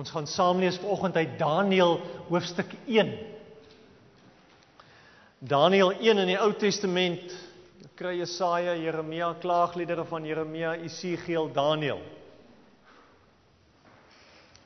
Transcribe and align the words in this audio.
Ons 0.00 0.12
gaan 0.14 0.26
saam 0.26 0.60
lees 0.62 0.78
vanoggend 0.80 1.16
uit 1.16 1.32
Daniël 1.38 1.98
hoofstuk 2.30 2.70
1. 2.86 3.10
Daniël 5.38 5.92
1 5.92 6.22
in 6.22 6.30
die 6.30 6.38
Ou 6.40 6.54
Testament 6.56 7.34
kry 8.00 8.14
Jesaja, 8.16 8.78
Jeremia, 8.80 9.34
klaagliedere 9.42 10.06
van 10.08 10.24
Jeremia, 10.24 10.72
Isigiel, 10.88 11.50
Daniël. 11.52 12.00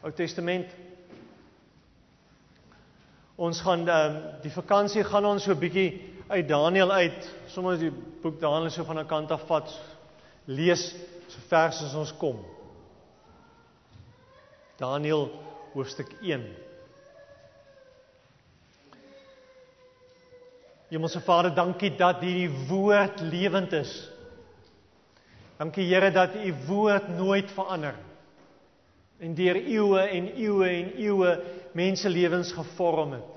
Ou 0.06 0.14
Testament. 0.14 0.70
Ons 3.34 3.58
gaan 3.66 3.82
um, 3.90 4.18
die 4.44 4.54
vakansie 4.54 5.02
gaan 5.02 5.26
ons 5.26 5.42
so 5.42 5.50
'n 5.50 5.58
bietjie 5.58 5.88
uit 6.28 6.46
Daniël 6.48 6.92
uit, 6.92 7.30
sommer 7.50 7.78
die 7.78 7.90
boek 8.22 8.38
Daniël 8.38 8.70
so 8.70 8.84
van 8.84 9.02
'n 9.02 9.06
kant 9.06 9.30
af 9.34 9.46
vat, 9.50 9.80
lees 10.46 10.94
so 11.26 11.40
vers 11.48 11.82
as 11.82 11.94
ons 11.94 12.14
kom. 12.22 12.38
Daniël 14.76 15.30
hoofstuk 15.72 16.10
1. 16.20 16.44
Hemelse 20.88 21.20
Vader, 21.20 21.54
dankie 21.54 21.94
dat 21.96 22.22
hierdie 22.22 22.50
woord 22.68 23.20
lewend 23.20 23.72
is. 23.72 23.92
Dankie 25.58 25.86
Here 25.86 26.10
dat 26.10 26.34
u 26.34 26.54
woord 26.66 27.08
nooit 27.08 27.50
verander. 27.50 27.94
En 29.18 29.34
deur 29.34 29.56
eeue 29.56 30.00
en 30.00 30.26
eeue 30.34 30.68
en 30.68 30.90
eeue 30.96 31.36
mense 31.72 32.08
lewens 32.08 32.52
gevorm 32.52 33.12
het. 33.12 33.30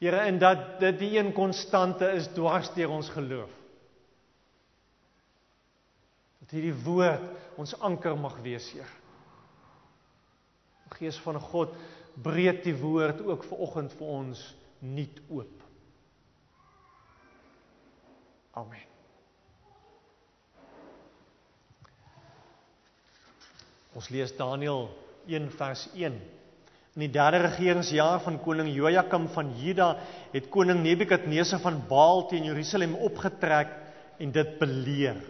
Here, 0.00 0.16
en 0.16 0.38
dat 0.38 0.78
dit 0.80 0.98
die 0.98 1.18
een 1.18 1.32
konstante 1.32 2.08
is 2.16 2.28
dwars 2.32 2.70
deur 2.74 2.88
ons 2.88 3.08
geloof. 3.12 3.59
Dat 6.50 6.58
hierdie 6.58 6.82
woord 6.82 7.60
ons 7.62 7.76
anker 7.86 8.16
mag 8.18 8.40
wees, 8.42 8.64
Heer. 8.74 8.88
Gees 10.98 11.20
van 11.22 11.38
God, 11.38 11.76
breek 12.18 12.64
die 12.64 12.74
woord 12.74 13.22
ook 13.22 13.46
vir 13.46 13.62
oggend 13.62 13.94
vir 13.94 14.10
ons 14.10 14.42
nuut 14.82 15.22
oop. 15.30 15.62
Amen. 18.58 18.82
Ons 23.94 24.10
lees 24.10 24.34
Daniël 24.34 24.88
1 25.30 25.50
vers 25.54 25.86
1. 25.94 26.20
In 26.98 27.06
die 27.06 27.12
derde 27.14 27.44
regeringsjaar 27.46 28.24
van 28.26 28.42
koning 28.42 28.74
Jojakim 28.74 29.30
van 29.30 29.54
Juda 29.62 29.92
het 30.34 30.50
koning 30.50 30.82
Nebukadnesar 30.82 31.62
van 31.62 31.84
Baal 31.86 32.26
teen 32.26 32.50
Jerusalem 32.50 32.98
opgetrek 32.98 33.70
en 34.18 34.34
dit 34.34 34.58
beleer. 34.58 35.28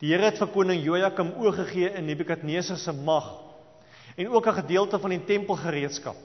Die 0.00 0.08
Here 0.08 0.30
het 0.30 0.38
vir 0.40 0.48
koning 0.48 0.80
Jojakim 0.80 1.34
oorgegee 1.42 1.90
in 1.98 2.06
Nebukadnesar 2.08 2.78
se 2.80 2.92
mag 2.92 3.26
en 4.16 4.28
ook 4.28 4.46
'n 4.46 4.62
gedeelte 4.62 4.98
van 4.98 5.10
die 5.10 5.24
tempelgereedskap. 5.24 6.16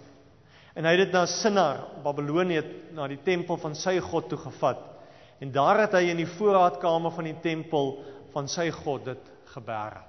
En 0.75 0.85
hy 0.85 0.91
het 0.91 1.05
dit 1.05 1.11
na 1.11 1.25
Sinar, 1.25 2.01
Babilonië, 2.03 2.63
na 2.91 3.07
die 3.07 3.19
tempel 3.23 3.57
van 3.57 3.75
sy 3.75 3.99
god 3.99 4.29
toe 4.29 4.37
gevat. 4.37 4.79
En 5.39 5.51
daar 5.51 5.79
het 5.79 5.91
hy 5.91 6.09
in 6.09 6.17
die 6.17 6.27
voorraadkamer 6.37 7.11
van 7.11 7.23
die 7.23 7.39
tempel 7.41 8.03
van 8.33 8.47
sy 8.47 8.71
god 8.71 9.05
dit 9.05 9.31
gebeere. 9.45 10.01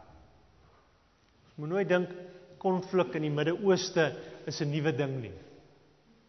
Moet 1.56 1.68
nooit 1.68 1.88
dink 1.88 2.10
konflik 2.58 3.14
in 3.14 3.22
die 3.22 3.30
Midde-Ooste 3.30 4.12
is 4.46 4.60
'n 4.60 4.70
nuwe 4.70 4.92
ding 4.92 5.20
nie. 5.20 5.34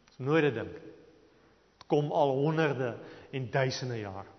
Dis 0.07 0.17
nooit 0.17 0.43
'n 0.43 0.53
ding. 0.53 0.71
Dit 1.77 1.87
kom 1.87 2.11
al 2.11 2.29
honderde 2.29 2.95
en 3.31 3.49
duisende 3.51 3.99
jare. 3.99 4.36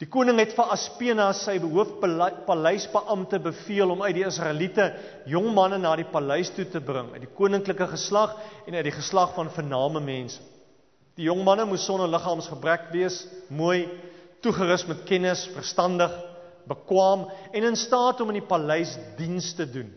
Die 0.00 0.08
koning 0.08 0.38
het 0.40 0.54
vir 0.56 0.70
Aspenas 0.72 1.42
sy 1.44 1.58
hoofpaleisbeampte 1.60 3.36
beveel 3.44 3.90
om 3.92 4.00
uit 4.06 4.14
die 4.16 4.24
Israeliete 4.24 4.86
jong 5.28 5.50
manne 5.52 5.76
na 5.82 5.92
die 6.00 6.08
paleis 6.08 6.48
toe 6.56 6.64
te 6.72 6.80
bring, 6.80 7.10
uit 7.12 7.26
die 7.26 7.34
koninklike 7.36 7.84
geslag 7.90 8.32
en 8.64 8.78
uit 8.78 8.86
die 8.88 8.94
geslag 8.96 9.34
van 9.36 9.52
vername 9.52 10.00
mense. 10.00 10.40
Die 11.20 11.26
jong 11.28 11.42
manne 11.44 11.66
moes 11.68 11.84
sonder 11.84 12.08
liggaamsgebrek 12.08 12.88
wees, 12.94 13.26
mooi, 13.52 13.90
toegerus 14.40 14.86
met 14.88 15.04
kennis, 15.04 15.44
verstandig, 15.52 16.14
bekwam 16.70 17.26
en 17.52 17.68
in 17.68 17.76
staat 17.76 18.22
om 18.24 18.32
in 18.32 18.40
die 18.40 18.48
paleis 18.48 18.96
diens 19.18 19.52
te 19.58 19.68
doen. 19.68 19.92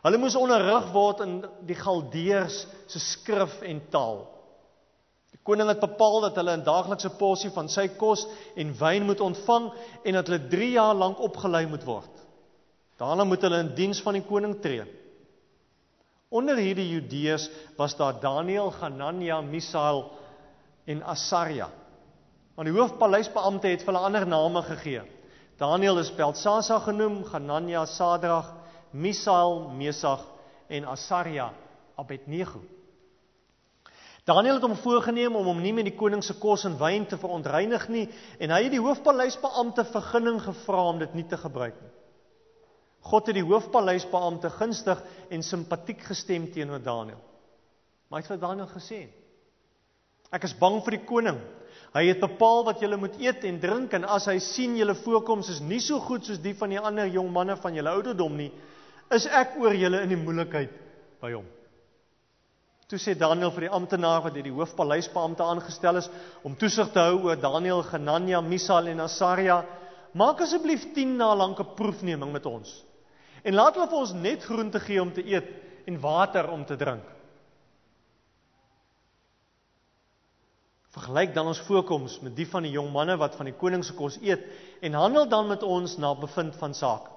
Hulle 0.00 0.22
moes 0.22 0.38
onderrig 0.38 0.88
word 0.94 1.20
in 1.26 1.38
die 1.68 1.76
Galdeërs 1.76 2.62
se 2.88 3.04
skrif 3.04 3.60
en 3.68 3.84
taal. 3.92 4.22
Koning 5.48 5.70
het 5.70 5.80
bepaal 5.80 6.20
dat 6.26 6.36
hulle 6.36 6.56
'n 6.58 6.64
daaglikse 6.64 7.08
porsie 7.16 7.50
van 7.50 7.68
sy 7.72 7.86
kos 7.88 8.26
en 8.54 8.74
wyn 8.76 9.06
moet 9.08 9.20
ontvang 9.20 9.70
en 10.04 10.12
dat 10.12 10.26
hulle 10.28 10.48
3 10.48 10.70
jaar 10.70 10.94
lank 10.94 11.20
opgelei 11.24 11.66
moet 11.66 11.84
word. 11.84 12.10
Daarna 12.98 13.24
moet 13.24 13.42
hulle 13.42 13.62
in 13.64 13.74
diens 13.74 14.02
van 14.02 14.12
die 14.18 14.26
koning 14.26 14.60
tree. 14.60 14.84
Onder 16.28 16.56
hierdie 16.56 16.88
Judeërs 16.90 17.48
was 17.78 17.96
daar 17.96 18.20
Daniël, 18.20 18.72
Hanania, 18.80 19.40
Misael 19.40 20.10
en 20.84 21.02
Asaria. 21.02 21.70
Want 22.54 22.68
die 22.68 22.76
hoofpaleisbeampte 22.76 23.68
het 23.68 23.82
vir 23.82 23.94
hulle 23.94 24.04
ander 24.04 24.26
name 24.26 24.62
gegee. 24.62 25.02
Daniël 25.56 25.98
is 25.98 26.14
Beltsasa 26.14 26.78
genoem, 26.78 27.22
Hanania 27.32 27.86
Sadrag, 27.86 28.52
Misael 28.90 29.70
Mesach 29.70 30.26
en 30.68 30.84
Asaria 30.84 31.52
Abednego. 31.96 32.60
Daniël 34.28 34.58
het 34.58 34.64
hom 34.66 34.76
voorgenem 34.76 35.36
om 35.38 35.46
hom 35.48 35.60
nie 35.64 35.72
met 35.72 35.86
die 35.88 35.96
koning 35.96 36.20
se 36.24 36.34
kos 36.36 36.66
en 36.68 36.76
wyn 36.80 37.06
te 37.08 37.16
verontreinig 37.20 37.86
nie 37.88 38.04
en 38.38 38.52
hy 38.52 38.58
het 38.66 38.74
die 38.74 38.82
hoofpaleisbeampte 38.82 39.86
vergunning 39.88 40.42
gevra 40.44 40.84
om 40.90 40.98
dit 41.00 41.14
nie 41.16 41.24
te 41.30 41.38
gebruik 41.40 41.78
nie. 41.80 41.94
God 43.08 43.30
het 43.30 43.38
die 43.38 43.46
hoofpaleisbeampte 43.46 44.50
gunstig 44.58 45.00
en 45.32 45.46
simpatiek 45.46 46.02
gestem 46.10 46.50
teenoor 46.52 46.82
Daniël. 46.84 47.22
Maar 48.08 48.20
hy 48.20 48.24
het 48.24 48.32
vir 48.34 48.42
Daniël 48.42 48.68
gesê: 48.72 49.00
Ek 50.34 50.44
is 50.44 50.56
bang 50.60 50.80
vir 50.84 50.98
die 50.98 51.04
koning. 51.08 51.38
Hy 51.94 52.04
het 52.10 52.20
bepaal 52.20 52.66
wat 52.66 52.82
julle 52.84 52.98
moet 53.00 53.16
eet 53.22 53.46
en 53.48 53.60
drink 53.62 53.94
en 53.96 54.04
as 54.04 54.26
hy 54.28 54.36
sien 54.44 54.76
julle 54.76 54.96
voorkoms 54.98 55.48
is 55.54 55.62
nie 55.64 55.80
so 55.80 56.02
goed 56.04 56.26
soos 56.26 56.40
die 56.44 56.52
van 56.58 56.74
die 56.74 56.80
ander 56.80 57.08
jong 57.08 57.30
manne 57.32 57.56
van 57.56 57.76
julle 57.78 57.94
ouderdom 57.96 58.36
nie, 58.36 58.50
is 59.14 59.24
ek 59.24 59.56
oor 59.56 59.72
julle 59.72 60.02
in 60.04 60.12
die 60.12 60.20
moeilikheid 60.20 60.74
by 61.22 61.32
hom. 61.32 61.46
Toe 62.88 62.96
sê 62.96 63.12
Daniël 63.20 63.50
vir 63.52 63.66
die 63.66 63.74
amptenaar 63.76 64.22
wat 64.24 64.36
hierdie 64.38 64.54
hoofpaleisbeampte 64.56 65.44
aangestel 65.44 66.00
is 66.00 66.06
om 66.46 66.54
toesig 66.56 66.88
te 66.94 67.02
hou 67.04 67.18
oor 67.26 67.36
Daniël, 67.36 67.82
Genania, 67.84 68.40
Misael 68.40 68.88
en 68.94 69.02
Asaria, 69.04 69.58
maak 70.16 70.40
asseblief 70.40 70.86
10 70.96 71.18
na 71.20 71.34
lank 71.36 71.60
'n 71.60 71.74
proefneming 71.76 72.32
met 72.32 72.46
ons. 72.46 72.70
En 73.44 73.54
laat 73.54 73.76
hulle 73.76 73.90
vir 73.90 73.98
ons 73.98 74.12
net 74.12 74.42
groente 74.42 74.80
gee 74.80 75.02
om 75.02 75.12
te 75.12 75.20
eet 75.20 75.48
en 75.86 76.00
water 76.00 76.48
om 76.48 76.64
te 76.64 76.76
drink. 76.76 77.04
Vergelyk 80.96 81.34
dan 81.34 81.46
ons 81.46 81.60
voorkoms 81.60 82.20
met 82.20 82.34
die 82.36 82.48
van 82.48 82.62
die 82.62 82.72
jong 82.72 82.90
manne 82.92 83.16
wat 83.16 83.36
van 83.36 83.44
die 83.44 83.54
koning 83.54 83.84
se 83.84 83.92
kos 83.92 84.16
eet 84.22 84.40
en 84.80 84.94
handel 84.94 85.28
dan 85.28 85.46
met 85.46 85.62
ons 85.62 85.98
na 85.98 86.14
bevind 86.14 86.56
van 86.56 86.74
saak. 86.74 87.10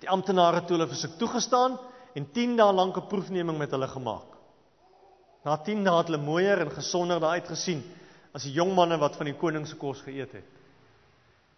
Die 0.00 0.08
amptenare 0.08 0.62
het 0.62 0.68
hulle 0.68 0.86
versoek 0.86 1.18
toegestaan 1.18 1.78
en 2.14 2.26
10 2.32 2.56
dae 2.56 2.72
lank 2.72 2.96
'n 2.96 3.06
proefneming 3.06 3.58
met 3.58 3.70
hulle 3.70 3.88
gemaak. 3.88 4.30
Na 5.44 5.56
10 5.56 5.84
dae 5.84 5.96
het 5.96 6.06
hulle 6.06 6.22
mooier 6.22 6.60
en 6.60 6.70
gesonder 6.70 7.20
daai 7.20 7.40
uitgesien 7.40 7.82
as 8.34 8.42
die 8.42 8.52
jong 8.52 8.74
manne 8.74 8.98
wat 8.98 9.16
van 9.16 9.26
die 9.26 9.38
koning 9.38 9.66
se 9.66 9.76
kos 9.76 10.02
geëet 10.02 10.32
het. 10.32 10.48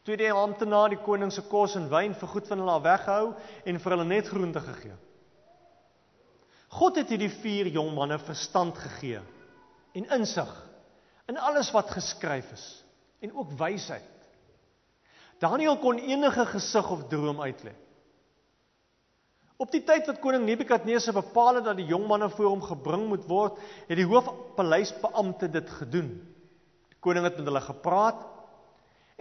Toe 0.02 0.16
die 0.16 0.32
amptenaar 0.32 0.88
die 0.88 1.02
koning 1.02 1.32
se 1.32 1.42
kos 1.42 1.76
en 1.76 1.90
wyn 1.90 2.14
vir 2.14 2.28
goed 2.28 2.48
van 2.48 2.58
hulle 2.58 2.80
weggehou 2.82 3.34
en 3.64 3.80
vir 3.80 3.90
hulle 3.94 4.04
net 4.04 4.28
groente 4.28 4.60
gegee. 4.60 4.96
God 6.72 6.96
het 6.96 7.08
hierdie 7.12 7.32
vier 7.42 7.68
jong 7.74 7.92
manne 7.94 8.18
verstand 8.18 8.78
gegee 8.78 9.20
en 9.92 10.08
insig 10.16 10.52
in 11.28 11.38
alles 11.38 11.70
wat 11.72 11.90
geskryf 11.90 12.48
is 12.52 12.66
en 13.20 13.34
ook 13.36 13.52
wysheid. 13.58 14.08
Daniël 15.42 15.78
kon 15.78 15.98
enige 15.98 16.46
gesig 16.46 16.90
of 16.90 17.06
droom 17.10 17.40
uitlei. 17.42 17.74
Op 19.62 19.70
die 19.70 19.84
tyd 19.86 20.08
wat 20.10 20.18
koning 20.22 20.42
Nebukadnesar 20.46 21.14
bepaal 21.14 21.60
het 21.60 21.68
dat 21.68 21.78
die 21.78 21.86
jong 21.86 22.08
manne 22.10 22.26
voor 22.32 22.48
hom 22.50 22.62
gebring 22.66 23.06
moet 23.12 23.26
word, 23.30 23.58
het 23.86 23.98
die 23.98 24.08
hoofpaleisbeampte 24.10 25.48
dit 25.54 25.70
gedoen. 25.78 26.08
Die 26.90 26.98
koning 27.04 27.28
het 27.28 27.38
met 27.38 27.46
hulle 27.46 27.62
gepraat 27.62 28.28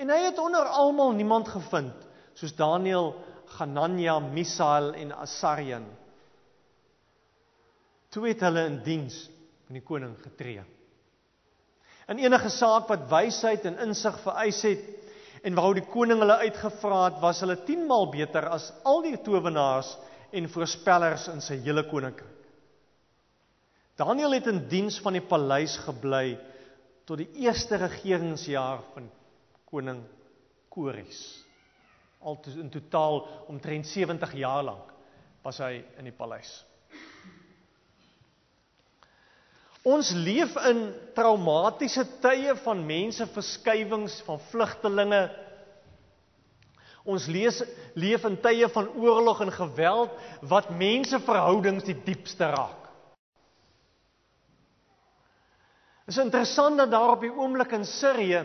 en 0.02 0.10
hy 0.10 0.18
het 0.24 0.40
onder 0.42 0.66
almal 0.82 1.12
niemand 1.14 1.52
gevind 1.52 2.08
soos 2.40 2.56
Daniël, 2.58 3.12
Hanania, 3.58 4.16
Misael 4.24 4.94
en 4.98 5.12
Asarian. 5.14 5.84
Toe 8.10 8.30
het 8.32 8.42
hulle 8.42 8.64
in 8.70 8.80
diens 8.86 9.18
van 9.68 9.78
die 9.78 9.84
koning 9.86 10.16
getree. 10.24 10.64
In 12.10 12.22
enige 12.24 12.50
saak 12.56 12.88
wat 12.90 13.10
wysheid 13.12 13.68
en 13.68 13.78
insig 13.86 14.18
vereis 14.24 14.62
het 14.66 14.88
en 15.46 15.58
waarou 15.58 15.76
die 15.78 15.90
koning 15.92 16.24
hulle 16.24 16.40
uitgevra 16.48 17.04
het, 17.10 17.20
was 17.22 17.44
hulle 17.44 17.60
10 17.68 17.86
maal 17.90 18.10
beter 18.14 18.48
as 18.50 18.72
al 18.88 19.04
die 19.06 19.20
towenaars 19.22 19.92
en 20.31 20.50
voorspellers 20.50 21.28
in 21.31 21.44
sy 21.44 21.57
hele 21.66 21.83
koninkryk. 21.89 22.38
Daniël 24.00 24.38
het 24.38 24.48
in 24.50 24.63
diens 24.72 24.98
van 25.04 25.13
die 25.18 25.25
paleis 25.25 25.75
gebly 25.83 26.39
tot 27.06 27.19
die 27.22 27.44
eerste 27.44 27.78
regeringsjaar 27.81 28.81
van 28.95 29.10
koning 29.69 30.01
Kores. 30.72 31.19
Al 32.24 32.38
to, 32.39 32.54
in 32.62 32.69
totaal 32.72 33.25
omtrent 33.51 33.88
70 33.89 34.36
jaar 34.39 34.63
lank 34.63 34.92
was 35.44 35.60
hy 35.60 35.81
in 36.00 36.07
die 36.07 36.16
paleis. 36.16 36.51
Ons 39.81 40.12
leef 40.13 40.54
in 40.69 40.84
traumatiese 41.18 42.04
tye 42.22 42.54
van 42.62 42.84
mense 42.86 43.25
verskywings, 43.34 44.19
van 44.27 44.38
vlugtelinge. 44.51 45.22
Ons 47.03 47.25
lees 47.31 47.62
leef 47.98 48.25
in 48.30 48.38
tye 48.44 48.68
van 48.69 48.89
oorlog 49.01 49.42
en 49.42 49.53
geweld 49.53 50.13
wat 50.50 50.69
menseverhoudings 50.77 51.88
die 51.88 51.98
diepste 52.06 52.51
raak. 52.53 52.77
Dit 56.06 56.18
is 56.18 56.24
interessant 56.25 56.77
dat 56.77 56.92
daar 56.92 57.15
op 57.15 57.24
die 57.24 57.31
oomblik 57.31 57.71
in 57.77 57.86
Sirië 57.88 58.44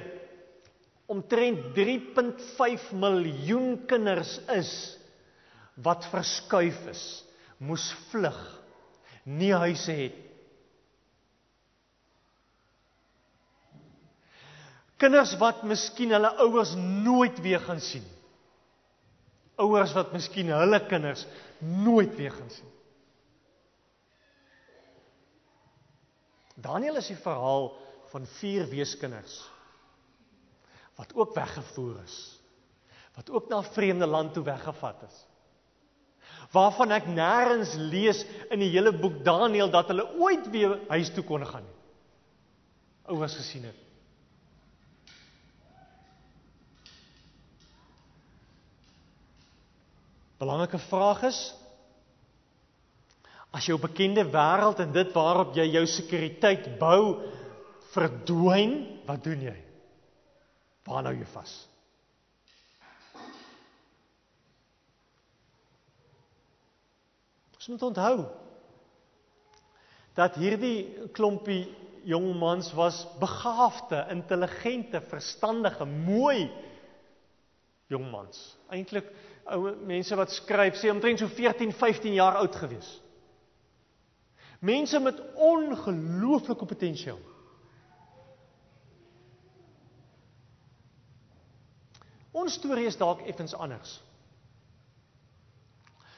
omtrent 1.11 1.73
3.5 1.77 2.91
miljoen 2.99 3.81
kinders 3.91 4.37
is 4.55 4.73
wat 5.85 6.07
verskuif 6.09 6.79
is, 6.89 7.03
moes 7.59 7.91
vlug, 8.11 8.39
nie 9.29 9.53
huise 9.53 9.93
het. 9.93 10.23
Kinders 14.97 15.35
wat 15.37 15.67
miskien 15.69 16.15
hulle 16.17 16.31
ouers 16.47 16.73
nooit 16.79 17.43
weer 17.45 17.61
gaan 17.67 17.83
sien. 17.85 18.07
Ouers 19.57 19.93
wat 19.97 20.13
miskien 20.13 20.53
hulle 20.53 20.81
kinders 20.87 21.25
nooit 21.59 22.13
weer 22.17 22.33
gaan 22.33 22.51
sien. 22.53 22.73
Daniel 26.57 26.97
is 27.01 27.09
die 27.13 27.21
verhaal 27.21 27.71
van 28.13 28.27
vier 28.39 28.69
weeskinders 28.71 29.37
wat 30.97 31.13
ook 31.13 31.35
weggevoer 31.37 31.99
is. 32.05 32.17
Wat 33.17 33.31
ook 33.31 33.49
na 33.49 33.59
'n 33.61 33.73
vreemde 33.73 34.07
land 34.07 34.33
toe 34.33 34.45
weggevat 34.45 35.03
is. 35.03 35.17
Waarvan 36.53 36.91
ek 36.91 37.07
nêrens 37.07 37.75
lees 37.77 38.25
in 38.51 38.59
die 38.59 38.71
hele 38.71 38.93
boek 38.93 39.25
Daniël 39.25 39.71
dat 39.71 39.89
hulle 39.89 40.07
ooit 40.19 40.51
weer 40.51 40.81
huis 40.89 41.11
toe 41.15 41.25
kon 41.25 41.47
gaan 41.47 41.65
nie. 41.65 41.79
Ouers 43.05 43.35
gesien 43.35 43.65
het. 43.65 43.86
Belangrike 50.41 50.79
vraag 50.89 51.23
is 51.31 51.39
as 53.57 53.65
jou 53.65 53.79
bekende 53.81 54.27
wêreld 54.29 54.83
en 54.85 54.91
dit 54.93 55.15
waarop 55.17 55.55
jy 55.57 55.65
jou 55.73 55.87
sekuriteit 55.89 56.67
bou 56.81 57.23
verdwyn, 57.95 58.75
wat 59.09 59.23
doen 59.25 59.47
jy? 59.47 59.57
Waar 60.85 61.07
nou 61.07 61.15
jy 61.17 61.29
vas? 61.33 61.55
Ons 67.57 67.73
moet 67.73 67.87
onthou 67.89 68.19
dat 70.17 70.37
hierdie 70.39 71.09
klompie 71.17 71.65
jong 72.07 72.29
mans 72.39 72.69
was 72.79 73.01
begaafde, 73.19 74.05
intelligente, 74.15 75.01
verstandige, 75.11 75.85
mooi 75.85 76.47
jong 77.93 78.11
mans. 78.11 78.39
Eintlik 78.73 79.09
ou 79.47 79.71
mense 79.87 80.17
wat 80.19 80.35
skryf 80.35 80.79
sê 80.81 80.91
omtrent 80.91 81.23
so 81.23 81.29
14, 81.31 81.73
15 81.73 82.17
jaar 82.19 82.41
oud 82.41 82.57
gewees. 82.59 82.89
Mense 84.61 84.99
met 85.01 85.21
ongelooflike 85.35 86.67
potensiaal. 86.67 87.21
Ons 92.37 92.59
storie 92.59 92.89
is 92.89 92.99
dalk 93.01 93.23
effens 93.29 93.55
anders. 93.57 93.97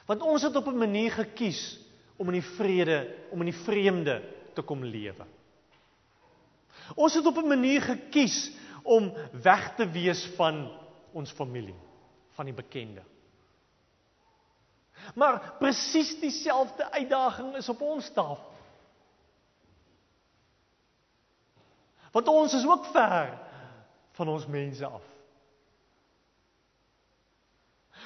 Want 0.09 0.23
ons 0.25 0.41
het 0.41 0.55
op 0.55 0.67
'n 0.67 0.77
manier 0.77 1.11
gekies 1.11 1.79
om 2.17 2.27
in 2.27 2.41
die 2.41 2.49
vrede, 2.57 3.15
om 3.31 3.39
in 3.39 3.51
die 3.51 3.63
vreemde 3.63 4.21
te 4.53 4.61
kom 4.61 4.83
lewe. 4.83 5.25
Ons 6.95 7.13
het 7.13 7.25
op 7.25 7.37
'n 7.37 7.47
manier 7.47 7.81
gekies 7.81 8.51
om 8.83 9.13
weg 9.31 9.75
te 9.75 9.85
wees 9.91 10.25
van 10.35 10.71
ons 11.13 11.31
familie, 11.31 11.75
van 12.37 12.45
die 12.45 12.55
bekende. 12.55 13.03
Maar 15.15 15.55
presies 15.59 16.19
dieselfde 16.19 16.91
uitdaging 16.91 17.55
is 17.55 17.69
op 17.69 17.81
ons 17.81 18.11
tafel. 18.13 18.47
Want 22.11 22.27
ons 22.27 22.53
is 22.53 22.65
ook 22.65 22.85
ver 22.85 23.37
van 24.17 24.27
ons 24.27 24.47
mense 24.47 24.85
af. 24.85 25.03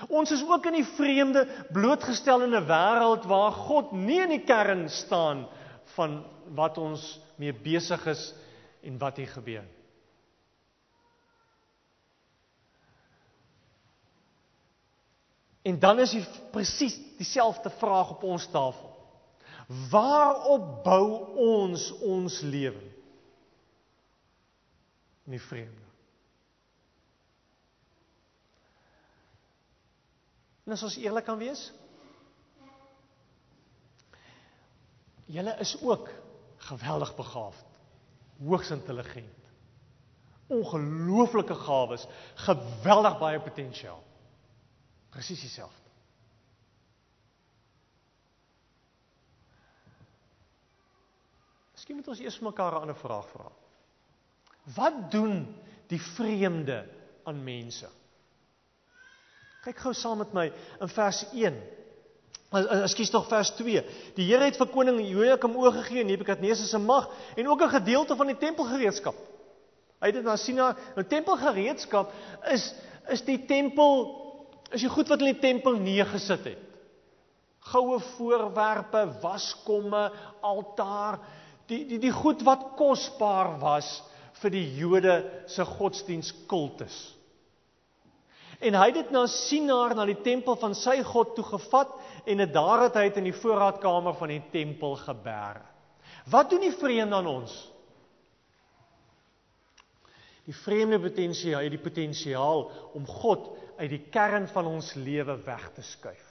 Ons 0.10 0.32
is 0.32 0.44
ook 0.44 0.66
in 0.66 0.80
die 0.82 0.90
vreemde 0.98 1.46
blootgestel 1.72 2.44
in 2.44 2.56
'n 2.56 2.68
wêreld 2.68 3.26
waar 3.30 3.52
God 3.52 3.92
nie 3.92 4.22
in 4.22 4.30
die 4.30 4.44
kern 4.44 4.90
staan 4.90 5.48
van 5.96 6.26
wat 6.56 6.78
ons 6.78 7.20
mee 7.36 7.54
besig 7.54 8.06
is 8.06 8.34
en 8.82 8.98
wat 8.98 9.18
hier 9.18 9.28
gebeur. 9.28 9.64
En 15.64 15.80
dan 15.80 16.00
is 16.00 16.12
dit 16.12 16.40
presies 16.52 16.98
dieselfde 17.18 17.70
vraag 17.70 18.10
op 18.10 18.24
ons 18.24 18.48
tafel. 18.52 18.90
Waarop 19.90 20.84
bou 20.84 21.06
ons 21.40 21.92
ons 22.04 22.40
lewe? 22.42 22.84
In 25.24 25.38
die 25.38 25.42
vreemde. 25.42 25.84
En 30.64 30.76
as 30.76 30.84
ons 30.84 31.00
eerlik 31.00 31.26
kan 31.28 31.40
wees, 31.40 31.64
julle 35.32 35.56
is 35.64 35.76
ook 35.82 36.12
geweldig 36.70 37.16
begaafd, 37.16 37.66
hoogs 38.44 38.72
intelligent. 38.72 39.40
Ongelooflike 40.52 41.56
gawes, 41.56 42.04
geweldig 42.46 43.16
baie 43.20 43.40
potensiaal. 43.44 44.04
Presies 45.14 45.42
dieselfde. 45.46 45.82
Miskien 51.74 52.00
moet 52.00 52.08
ons 52.08 52.22
eers 52.24 52.40
mekaar 52.40 52.74
'n 52.74 52.82
ander 52.88 52.98
vraag 52.98 53.28
vra. 53.30 53.52
Wat 54.76 55.12
doen 55.12 55.56
die 55.88 56.02
vreemde 56.02 56.88
aan 57.24 57.44
mense? 57.44 57.90
Kyk 59.64 59.78
gou 59.78 59.94
saam 59.94 60.18
met 60.18 60.34
my 60.34 60.52
in 60.82 60.90
vers 60.90 61.26
1. 61.32 61.62
Ekskuus 62.54 63.10
tog 63.10 63.28
vers 63.28 63.52
2. 63.56 63.84
Die 64.16 64.26
Here 64.26 64.46
het 64.46 64.58
vir 64.58 64.68
koning 64.68 65.00
Jojakim 65.02 65.56
oorgegee 65.56 66.00
in 66.00 66.08
Nebukadneser 66.08 66.66
se 66.66 66.78
mag 66.78 67.10
en 67.36 67.48
ook 67.48 67.62
'n 67.62 67.70
gedeelte 67.70 68.16
van 68.16 68.28
die 68.28 68.38
tempelgereedskap. 68.38 69.16
Hy 70.00 70.08
het 70.08 70.16
dit 70.16 70.24
na 70.24 70.36
sien 70.36 70.56
na 70.56 70.76
'n 70.98 71.08
tempelgereedskap 71.08 72.12
is 72.52 72.74
is 73.10 73.22
die 73.22 73.46
tempel 73.46 74.23
is 74.74 74.84
die 74.84 74.92
goed 74.92 75.10
wat 75.12 75.22
in 75.22 75.34
die 75.34 75.42
tempel 75.42 75.78
neergesit 75.80 76.48
het. 76.54 76.70
Goue 77.72 78.00
voorwerpe, 78.18 79.06
waskomme, 79.24 80.08
altaar, 80.44 81.20
die 81.72 81.84
die 81.88 82.00
die 82.02 82.12
goed 82.12 82.44
wat 82.44 82.74
kosbaar 82.80 83.56
was 83.62 84.02
vir 84.42 84.52
die 84.52 84.66
Jode 84.76 85.18
se 85.48 85.64
godsdienstkultus. 85.66 86.98
En 88.64 88.78
hy 88.80 88.88
het 88.90 88.98
dit 89.02 89.12
na 89.12 89.26
Sinaar 89.28 89.96
na 89.96 90.06
die 90.08 90.20
tempel 90.24 90.56
van 90.60 90.76
sy 90.78 91.02
God 91.04 91.34
toe 91.36 91.46
gevat 91.48 91.94
en 92.28 92.44
dit 92.44 92.54
daar 92.56 92.86
het 92.86 92.98
hy 93.00 93.10
in 93.20 93.28
die 93.28 93.36
voorraadkamer 93.36 94.16
van 94.20 94.32
die 94.32 94.44
tempel 94.54 94.96
geberg. 95.02 95.64
Wat 96.32 96.50
doen 96.50 96.64
die 96.64 96.76
vreemde 96.76 97.18
aan 97.18 97.28
ons? 97.28 97.54
Die 100.48 100.56
vreemde 100.56 101.00
potensiaal, 101.00 101.68
die 101.72 101.80
potensiaal 101.80 102.66
om 102.96 103.08
God 103.08 103.52
uit 103.78 103.90
die 103.90 104.04
kern 104.14 104.48
van 104.52 104.70
ons 104.70 104.94
lewe 104.94 105.36
weg 105.46 105.70
te 105.76 105.84
skuif. 105.86 106.30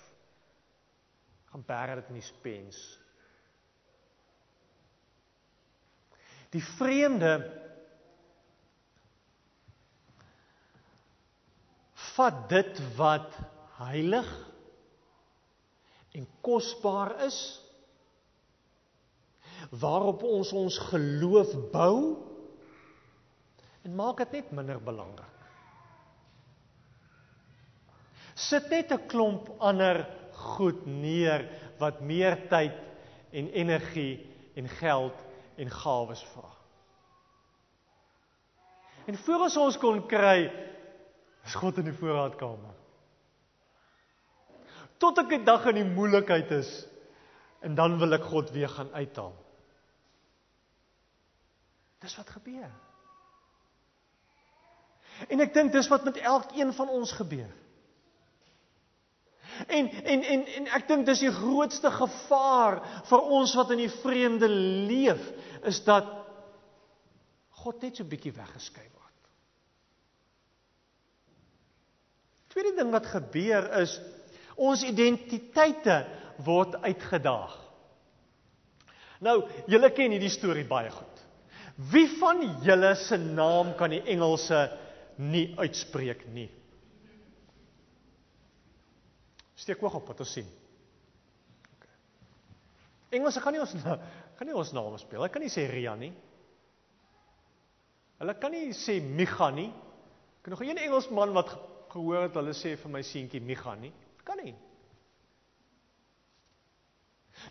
Gaan 1.52 1.64
berg 1.66 1.99
dit 2.00 2.12
in 2.12 2.20
die 2.20 2.26
spens. 2.26 2.78
Die 6.52 6.64
vreemde 6.76 7.32
vat 12.12 12.44
dit 12.52 12.80
wat 12.99 13.37
heilig 13.80 14.28
en 16.12 16.28
kosbaar 16.44 17.14
is 17.25 17.40
waarop 19.80 20.22
ons 20.28 20.52
ons 20.52 20.78
geloof 20.90 21.52
bou 21.72 21.96
en 23.82 23.94
maak 23.96 24.20
dit 24.25 24.37
net 24.37 24.50
minder 24.52 24.80
belangrik. 24.84 25.32
Sit 28.35 28.71
net 28.71 28.93
'n 28.93 29.07
klomp 29.07 29.49
ander 29.59 30.07
goed 30.33 30.87
neer 30.87 31.49
wat 31.79 32.01
meer 32.01 32.49
tyd 32.49 32.77
en 33.33 33.49
energie 33.53 34.27
en 34.55 34.69
geld 34.69 35.19
en 35.57 35.71
gawes 35.71 36.23
vra. 36.35 36.51
En 39.07 39.17
voor 39.17 39.41
ons 39.49 39.57
ons 39.57 39.79
kon 39.79 40.07
kry 40.07 40.51
is 41.45 41.55
God 41.55 41.79
in 41.79 41.85
die 41.85 41.99
voorraadkamer. 41.99 42.83
tot 45.03 45.19
ek 45.19 45.33
'n 45.35 45.45
dag 45.45 45.67
in 45.67 45.75
die 45.75 45.95
moeilikheid 45.99 46.51
is 46.51 46.71
en 47.67 47.75
dan 47.75 47.99
wil 47.99 48.15
ek 48.15 48.23
God 48.23 48.51
weer 48.55 48.69
gaan 48.69 48.93
uithaal. 48.95 49.35
Dis 51.99 52.17
wat 52.17 52.31
gebeur. 52.31 52.71
En 55.29 55.41
ek 55.41 55.55
dink 55.55 55.73
dis 55.73 55.89
wat 55.89 56.05
met 56.05 56.17
elkeen 56.19 56.73
van 56.73 56.89
ons 56.89 57.12
gebeur. 57.12 57.51
En 59.66 59.88
en 59.90 60.23
en 60.23 60.47
en 60.47 60.66
ek 60.78 60.88
dink 60.88 61.06
dis 61.06 61.25
die 61.26 61.35
grootste 61.35 61.90
gevaar 61.92 62.80
vir 63.09 63.30
ons 63.38 63.54
wat 63.59 63.73
in 63.75 63.85
die 63.85 63.92
vreemde 64.00 64.49
leef 64.88 65.23
is 65.68 65.82
dat 65.87 66.09
God 67.62 67.82
net 67.85 67.99
so 67.99 68.09
bietjie 68.09 68.35
weggeskei 68.35 68.87
word. 68.88 69.28
Tweede 72.52 72.75
ding 72.80 72.90
wat 72.94 73.06
gebeur 73.12 73.68
is 73.82 73.99
ons 74.56 74.82
identiteite 74.85 76.02
word 76.44 76.75
uitgedaag. 76.82 77.54
Nou, 79.23 79.38
julle 79.71 79.92
ken 79.94 80.12
hierdie 80.16 80.32
storie 80.32 80.66
baie 80.66 80.90
goed. 80.90 81.21
Wie 81.92 82.09
van 82.18 82.42
julle 82.66 82.94
se 82.99 83.16
naam 83.16 83.73
kan 83.78 83.94
die 83.94 84.02
Engelse 84.12 84.66
nie 85.23 85.52
uitspreek 85.56 86.26
nie? 86.35 86.50
Steek 89.62 89.83
oog 89.85 90.00
op 90.00 90.11
wat 90.11 90.23
ons 90.25 90.35
sien. 90.38 90.49
Engelse 93.12 93.42
kan 93.45 93.54
nie 93.54 93.61
ons 93.62 93.75
kan 94.38 94.49
nie 94.49 94.57
ons 94.57 94.73
name 94.75 94.99
speel. 94.99 95.21
Hulle 95.21 95.31
kan 95.31 95.45
nie 95.45 95.52
sê 95.52 95.69
Ria 95.71 95.95
nie. 95.99 96.11
Hulle 98.23 98.35
kan 98.40 98.54
nie 98.54 98.73
sê 98.75 98.99
Micha 99.02 99.50
nie. 99.54 99.69
Ek 100.40 100.49
het 100.49 100.54
nog 100.54 100.64
een 100.64 100.81
Engelsman 100.83 101.35
wat 101.37 101.52
gehoor 101.92 102.26
het 102.26 102.38
hulle 102.40 102.54
sê 102.57 102.75
vir 102.81 102.90
my 102.90 103.02
seentjie 103.07 103.42
Micha 103.45 103.76
nie. 103.78 103.92
Kan 104.26 104.40
nie. 104.42 104.54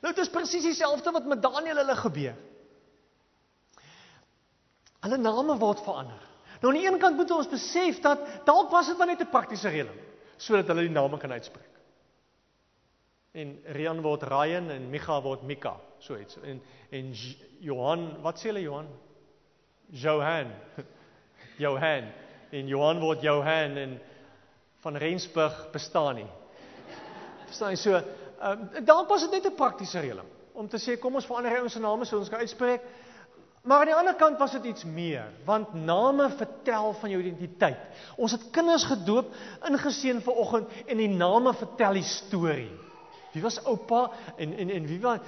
Nou 0.01 0.11
dit 0.11 0.23
is 0.23 0.31
presies 0.31 0.65
dieselfde 0.65 1.13
wat 1.13 1.27
met 1.29 1.41
Daniël 1.43 1.83
hulle 1.83 1.97
gebeur. 1.99 2.37
Hulle 5.01 5.17
name 5.17 5.57
word 5.61 5.81
verander. 5.85 6.29
Nou 6.61 6.71
aan 6.71 6.79
die 6.79 6.87
een 6.87 6.99
kant 7.01 7.17
moet 7.17 7.31
ons 7.33 7.49
besef 7.49 7.99
dat 8.03 8.23
dalk 8.45 8.69
was 8.73 8.91
dit 8.91 8.97
maar 8.97 9.09
net 9.09 9.21
'n 9.21 9.33
praktiese 9.33 9.69
reëling 9.69 9.99
sodat 10.37 10.67
hulle 10.67 10.87
die 10.87 10.97
name 10.97 11.17
kan 11.17 11.31
uitspreek. 11.31 11.80
En 13.31 13.53
Rian 13.63 14.01
word 14.03 14.23
Ryan 14.27 14.69
en 14.69 14.89
Micha 14.91 15.21
word 15.23 15.43
Mika, 15.47 15.77
so 16.03 16.17
iets. 16.19 16.35
En 16.43 16.61
en 16.91 17.13
Johan, 17.63 18.01
wat 18.21 18.41
sê 18.41 18.49
hulle 18.49 18.65
Johan? 18.65 18.89
Johan. 19.95 20.51
Johan. 21.63 22.09
En 22.51 22.67
Johan 22.67 22.99
word 22.99 23.23
Johan 23.23 23.77
en 23.79 23.93
van 24.83 24.99
Rensburg 24.99 25.69
bestaan 25.71 26.19
nie. 26.19 26.27
Verstaan 27.45 27.71
jy 27.71 27.79
so? 27.79 27.95
Ehm 27.95 28.67
um, 28.67 28.83
dalk 28.85 29.07
was 29.07 29.23
dit 29.29 29.37
net 29.37 29.47
'n 29.47 29.55
praktiese 29.55 30.03
reëling 30.03 30.27
om 30.51 30.67
te 30.67 30.77
sê 30.77 30.99
kom 30.99 31.15
ons 31.15 31.25
verander 31.25 31.63
ons 31.63 31.73
se 31.73 31.79
name 31.79 32.05
so 32.05 32.19
ons 32.19 32.29
kan 32.29 32.43
uitspreek. 32.43 32.83
Maar 33.63 33.79
aan 33.79 33.91
die 33.91 33.95
ander 33.95 34.15
kant 34.15 34.39
was 34.39 34.51
dit 34.51 34.65
iets 34.65 34.83
meer, 34.83 35.31
want 35.45 35.73
name 35.73 36.29
vertel 36.29 36.93
van 36.93 37.09
jou 37.09 37.21
identiteit. 37.21 37.77
Ons 38.17 38.31
het 38.31 38.49
kinders 38.51 38.83
gedoop, 38.83 39.31
ingeseën 39.69 40.21
vir 40.21 40.33
oggend 40.33 40.69
en 40.87 40.97
die 40.97 41.07
name 41.07 41.53
vertel 41.53 41.93
die 41.93 42.07
storie. 42.09 42.71
Wie 43.31 43.43
was 43.43 43.59
oupa 43.63 44.09
en 44.37 44.53
en 44.57 44.69
en 44.69 44.87
wie 44.87 44.99
was 45.01 45.19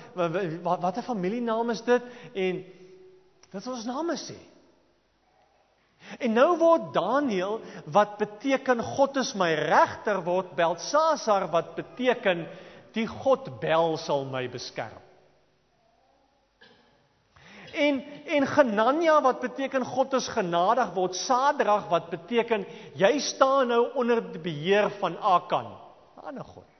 wat 0.63 0.81
watter 0.81 1.03
familienaam 1.03 1.69
is 1.69 1.81
dit 1.81 2.01
en 2.33 2.63
dit 3.51 3.67
ons 3.67 3.85
name 3.85 4.17
sê. 4.19 4.39
En 6.19 6.33
nou 6.35 6.49
word 6.59 6.91
Daniël 6.93 7.61
wat 7.85 8.17
beteken 8.19 8.83
God 8.83 9.21
is 9.21 9.31
my 9.39 9.53
regter 9.55 10.19
word 10.25 10.51
Belsasar 10.57 11.47
wat 11.53 11.75
beteken 11.77 12.43
die 12.93 13.07
God 13.07 13.47
Bel 13.61 13.97
sal 13.97 14.27
my 14.29 14.43
beskerm. 14.51 14.99
En 17.73 18.03
en 18.35 18.45
Genania 18.47 19.15
wat 19.21 19.39
beteken 19.41 19.85
God 19.85 20.13
is 20.19 20.27
genadig 20.29 20.91
word 20.93 21.15
Sadrag 21.17 21.87
wat 21.89 22.11
beteken 22.11 22.67
jy 22.99 23.15
staan 23.19 23.71
nou 23.73 23.87
onder 23.97 24.21
die 24.33 24.41
beheer 24.43 24.91
van 24.99 25.17
Akan, 25.17 25.71
'n 26.17 26.27
ander 26.27 26.45
god. 26.45 26.72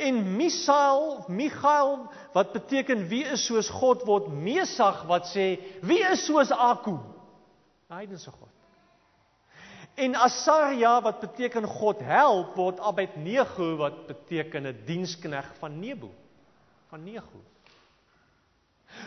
En 0.00 0.36
Misael, 0.36 1.24
Michael 1.28 2.06
wat 2.32 2.52
beteken 2.52 3.04
wie 3.10 3.24
is 3.28 3.44
soos 3.44 3.68
God 3.68 4.06
word 4.08 4.30
Mesag 4.32 5.02
wat 5.10 5.28
sê 5.28 5.52
wie 5.84 6.00
is 6.08 6.24
soos 6.24 6.52
Aku? 6.54 6.96
Heidense 7.92 8.32
God. 8.32 8.48
En 10.00 10.16
Asaria 10.16 10.94
wat 11.04 11.20
beteken 11.20 11.68
God 11.68 12.00
help 12.00 12.56
word 12.56 12.80
Abednego 12.80 13.74
wat 13.76 14.06
beteken 14.08 14.66
'n 14.66 14.82
dienskneg 14.86 15.52
van 15.60 15.80
Nebo 15.80 16.10
van 16.90 17.04
Nego. 17.04 17.44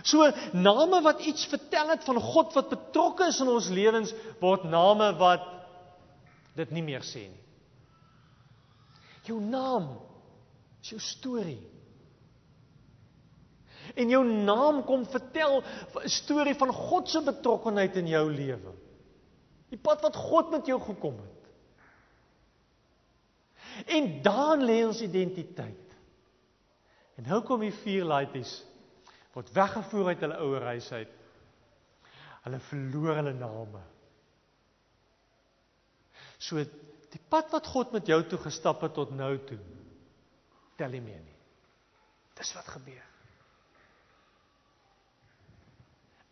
So 0.03 0.31
name 0.53 1.01
wat 1.01 1.19
iets 1.19 1.45
vertel 1.45 1.89
het 1.89 2.03
van 2.03 2.19
God 2.21 2.53
wat 2.53 2.69
betrokke 2.69 3.27
is 3.27 3.39
in 3.39 3.51
ons 3.51 3.69
lewens 3.69 4.13
word 4.39 4.63
name 4.63 5.11
wat 5.19 5.43
dit 6.55 6.71
nie 6.71 6.83
meer 6.83 7.03
sê 7.03 7.27
nie. 7.27 7.43
Jou 9.27 9.39
naam 9.41 9.89
is 10.83 10.91
jou 10.91 10.99
storie. 10.99 11.61
En 13.99 14.09
jou 14.11 14.23
naam 14.25 14.81
kom 14.87 15.05
vertel 15.05 15.61
'n 15.63 16.09
storie 16.09 16.55
van 16.55 16.73
God 16.73 17.09
se 17.09 17.21
betrokkeheid 17.21 17.95
in 17.95 18.07
jou 18.07 18.31
lewe. 18.31 18.73
Die 19.69 19.79
pad 19.79 20.01
wat 20.01 20.15
God 20.15 20.51
met 20.51 20.65
jou 20.65 20.79
gekom 20.81 21.19
het. 21.19 21.43
En 23.87 24.21
dan 24.21 24.63
lê 24.63 24.85
ons 24.85 25.01
identiteit. 25.01 25.95
En 27.15 27.23
nou 27.23 27.41
kom 27.41 27.59
die 27.59 27.73
vier 27.83 28.05
laities 28.05 28.63
word 29.33 29.51
weggevoer 29.53 30.07
uit 30.07 30.19
hulle 30.19 30.37
ouer 30.37 30.61
huis 30.61 30.91
uit. 30.91 31.09
Hulle 32.43 32.59
verloor 32.59 33.15
hulle 33.15 33.33
name. 33.33 33.81
So 36.37 36.63
die 37.13 37.21
pad 37.29 37.51
wat 37.51 37.67
God 37.67 37.91
met 37.91 38.07
jou 38.07 38.23
toe 38.23 38.39
gestap 38.39 38.81
het 38.81 38.93
tot 38.93 39.11
nou 39.15 39.37
toe 39.37 39.59
tel 40.77 40.93
nie 40.95 41.01
meer 41.01 41.21
nie. 41.21 41.39
Dis 42.37 42.53
wat 42.57 42.69
gebeur. 42.75 43.05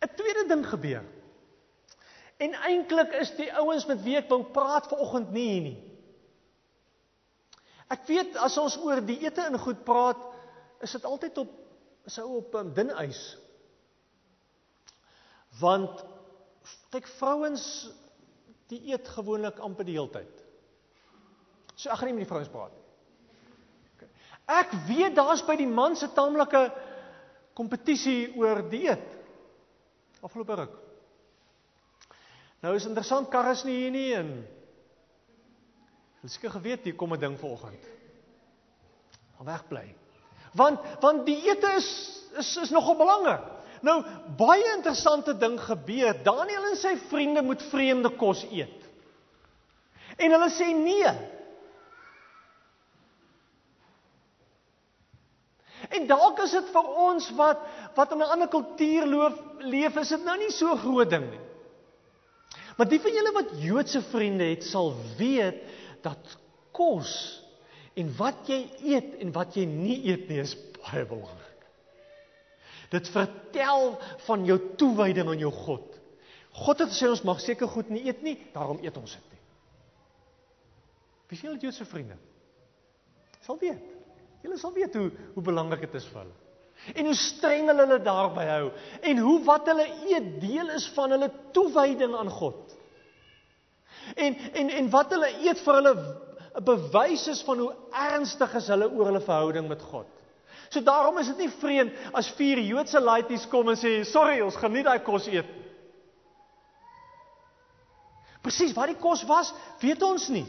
'n 0.02 0.14
Tweede 0.18 0.44
ding 0.48 0.66
gebeur. 0.66 1.04
En 2.42 2.54
eintlik 2.54 3.12
is 3.20 3.30
die 3.38 3.52
ouens 3.54 3.86
met 3.86 4.02
wie 4.02 4.16
ek 4.18 4.28
wou 4.28 4.42
praat 4.54 4.88
vanoggend 4.90 5.30
nie 5.30 5.48
hier 5.48 5.62
nie. 5.62 5.80
Ek 7.92 8.06
weet 8.08 8.36
as 8.36 8.56
ons 8.58 8.78
oor 8.82 9.02
die 9.04 9.20
ete 9.22 9.44
in 9.46 9.58
goed 9.58 9.84
praat, 9.84 10.18
is 10.82 10.94
dit 10.96 11.04
altyd 11.04 11.38
op 11.44 11.58
sou 12.10 12.26
op 12.40 12.54
um, 12.58 12.72
dun 12.74 12.90
ys. 13.04 13.20
Want 15.60 16.02
kyk 16.90 17.06
vrouens 17.18 17.64
die 18.72 18.80
eet 18.90 19.06
gewoonlik 19.14 19.60
amper 19.62 19.86
die 19.86 19.94
hele 19.94 20.10
tyd. 20.10 20.40
So 21.76 21.92
ek 21.92 22.00
gaan 22.00 22.10
nie 22.10 22.16
met 22.16 22.26
die 22.26 22.32
vrouens 22.32 22.50
praat 22.50 22.72
nie. 22.74 22.81
Ek 24.46 24.72
weet 24.88 25.14
daar's 25.16 25.44
by 25.46 25.56
die 25.56 25.68
man 25.68 25.96
se 25.96 26.08
taamlike 26.12 26.70
kompetisie 27.54 28.32
oor 28.36 28.62
dieet. 28.70 29.04
Afgelope 30.22 30.54
ruk. 30.54 30.74
Nou 32.62 32.74
is 32.76 32.86
interessant 32.86 33.30
karres 33.30 33.64
nie 33.66 33.76
hier 33.82 33.94
nie 33.94 34.10
en 34.14 34.34
Ek 36.22 36.30
seker 36.30 36.52
geweet 36.54 36.84
hier 36.86 36.94
kom 36.94 37.12
'n 37.14 37.18
ding 37.18 37.34
vanoggend. 37.38 37.82
Gaan 39.36 39.46
wegbly. 39.46 39.94
Want 40.54 40.78
want 41.00 41.26
die 41.26 41.40
ete 41.50 41.74
is 41.76 41.88
is 42.38 42.56
is 42.56 42.70
nogal 42.70 42.96
belangrik. 42.96 43.42
Nou 43.82 44.04
baie 44.38 44.74
interessante 44.76 45.34
ding 45.38 45.58
gebeur. 45.60 46.14
Daniel 46.22 46.68
en 46.70 46.76
sy 46.76 46.96
vriende 47.10 47.42
moet 47.42 47.62
vreemde 47.62 48.10
kos 48.16 48.44
eet. 48.50 48.78
En 50.16 50.30
hulle 50.30 50.50
sê 50.50 50.70
nee. 50.70 51.10
En 55.92 56.06
dalk 56.08 56.40
is 56.46 56.54
dit 56.56 56.68
vir 56.72 56.90
ons 57.06 57.30
wat 57.36 57.64
wat 57.96 58.12
in 58.14 58.22
'n 58.24 58.32
ander 58.34 58.48
kultuur 58.48 59.06
loof 59.06 59.40
leef, 59.58 59.96
is 59.96 60.08
dit 60.08 60.24
nou 60.24 60.36
nie 60.38 60.50
so 60.50 60.76
groot 60.76 61.10
ding 61.10 61.30
nie. 61.30 61.40
Maar 62.76 62.88
die 62.88 63.00
van 63.00 63.12
julle 63.12 63.32
wat 63.32 63.50
Joodse 63.60 64.02
vriende 64.02 64.44
het, 64.44 64.64
sal 64.64 64.94
weet 65.18 65.60
dat 66.02 66.38
kos 66.72 67.42
en 67.94 68.16
wat 68.16 68.48
jy 68.48 68.60
eet 68.94 69.18
en 69.20 69.32
wat 69.32 69.54
jy 69.54 69.66
nie 69.68 69.98
eet 70.08 70.28
nie 70.28 70.40
is 70.40 70.56
baie 70.78 71.04
belangrik. 71.04 71.66
Dit 72.90 73.08
vertel 73.08 73.98
van 74.26 74.44
jou 74.44 74.58
toewyding 74.76 75.28
aan 75.28 75.38
jou 75.38 75.52
God. 75.52 76.00
God 76.52 76.78
het 76.84 76.92
gesê 76.92 77.08
ons 77.08 77.24
mag 77.24 77.40
seker 77.40 77.68
goed 77.68 77.88
nie 77.92 78.04
eet 78.08 78.22
nie, 78.22 78.36
daarom 78.52 78.80
eet 78.84 78.96
ons 78.96 79.12
dit 79.12 79.30
nie. 79.32 79.40
Wie 81.28 81.38
sien 81.38 81.50
julle 81.50 81.62
Joodse 81.62 81.84
vriende? 81.88 82.16
Sal 83.40 83.60
weet. 83.60 84.01
Julle 84.42 84.58
sal 84.58 84.74
weet 84.74 84.94
hoe 84.98 85.10
hoe 85.34 85.44
belangrik 85.44 85.86
dit 85.86 85.94
is 86.00 86.06
vir 86.10 86.24
hulle. 86.24 86.38
En 86.98 87.06
hoe 87.06 87.18
streng 87.18 87.68
hulle 87.70 87.84
hulle 87.86 87.98
daarby 88.02 88.46
hou 88.48 88.70
en 89.10 89.22
hoe 89.22 89.36
wat 89.46 89.68
hulle 89.70 89.86
eet 90.10 90.32
deel 90.42 90.72
is 90.74 90.88
van 90.96 91.14
hulle 91.14 91.30
toewyding 91.54 92.16
aan 92.18 92.30
God. 92.30 92.74
En 94.16 94.36
en 94.62 94.74
en 94.80 94.90
wat 94.90 95.14
hulle 95.14 95.30
eet 95.46 95.62
vir 95.62 95.78
hulle 95.78 95.94
'n 96.52 96.64
bewys 96.64 97.28
is 97.28 97.42
van 97.46 97.58
hoe 97.58 97.72
ernstig 97.90 98.54
is 98.54 98.68
hulle 98.68 98.90
oor 98.90 99.08
hulle 99.08 99.24
verhouding 99.24 99.68
met 99.68 99.82
God. 99.82 100.06
So 100.68 100.80
daarom 100.80 101.18
is 101.18 101.26
dit 101.26 101.38
nie 101.38 101.50
vreemd 101.60 101.92
as 102.12 102.30
vier 102.36 102.58
Joodse 102.58 103.00
laities 103.00 103.46
kom 103.48 103.68
en 103.68 103.76
sê, 103.76 104.04
"Sorry, 104.04 104.40
ons 104.40 104.56
gaan 104.56 104.72
nie 104.72 104.82
daai 104.82 104.98
kos 104.98 105.26
eet 105.26 105.48
nie." 105.48 105.62
Presies 108.42 108.74
wat 108.74 108.90
die 108.90 108.98
kos 108.98 109.22
was, 109.28 109.52
weet 109.80 110.02
ons 110.02 110.28
nie. 110.28 110.46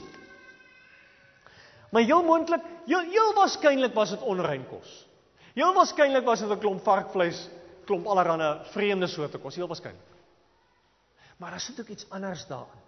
Maar 1.93 2.01
heel 2.01 2.23
moontlik, 2.25 2.63
heel, 2.89 3.03
heel 3.13 3.33
waarskynlik 3.37 3.93
was 3.93 4.09
dit 4.15 4.21
onrein 4.25 4.63
kos. 4.69 4.93
Heel 5.53 5.73
waarskynlik 5.73 6.25
was 6.25 6.41
dit 6.41 6.49
'n 6.49 6.59
klomp 6.59 6.81
varkvleis, 6.81 7.49
klomp 7.85 8.07
allerlei 8.07 8.65
vreemde 8.73 9.07
soorte 9.07 9.37
kos, 9.37 9.55
heel 9.55 9.67
waarskynlik. 9.67 10.13
Maar 11.37 11.51
daar 11.51 11.59
sit 11.59 11.79
ook 11.79 11.87
iets 11.87 12.09
anders 12.09 12.47
daarin. 12.47 12.81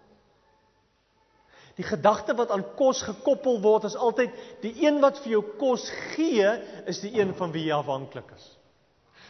Die 1.76 1.84
gedagte 1.84 2.34
wat 2.34 2.50
aan 2.50 2.64
kos 2.74 3.02
gekoppel 3.02 3.60
word 3.60 3.84
is 3.84 3.96
altyd 3.96 4.32
die 4.60 4.86
een 4.86 5.00
wat 5.00 5.18
vir 5.18 5.30
jou 5.30 5.42
kos 5.60 5.90
gee, 6.14 6.48
is 6.86 7.00
die 7.00 7.20
een 7.20 7.34
van 7.34 7.52
wie 7.52 7.66
jy 7.66 7.76
afhanklik 7.76 8.30
is. 8.34 8.58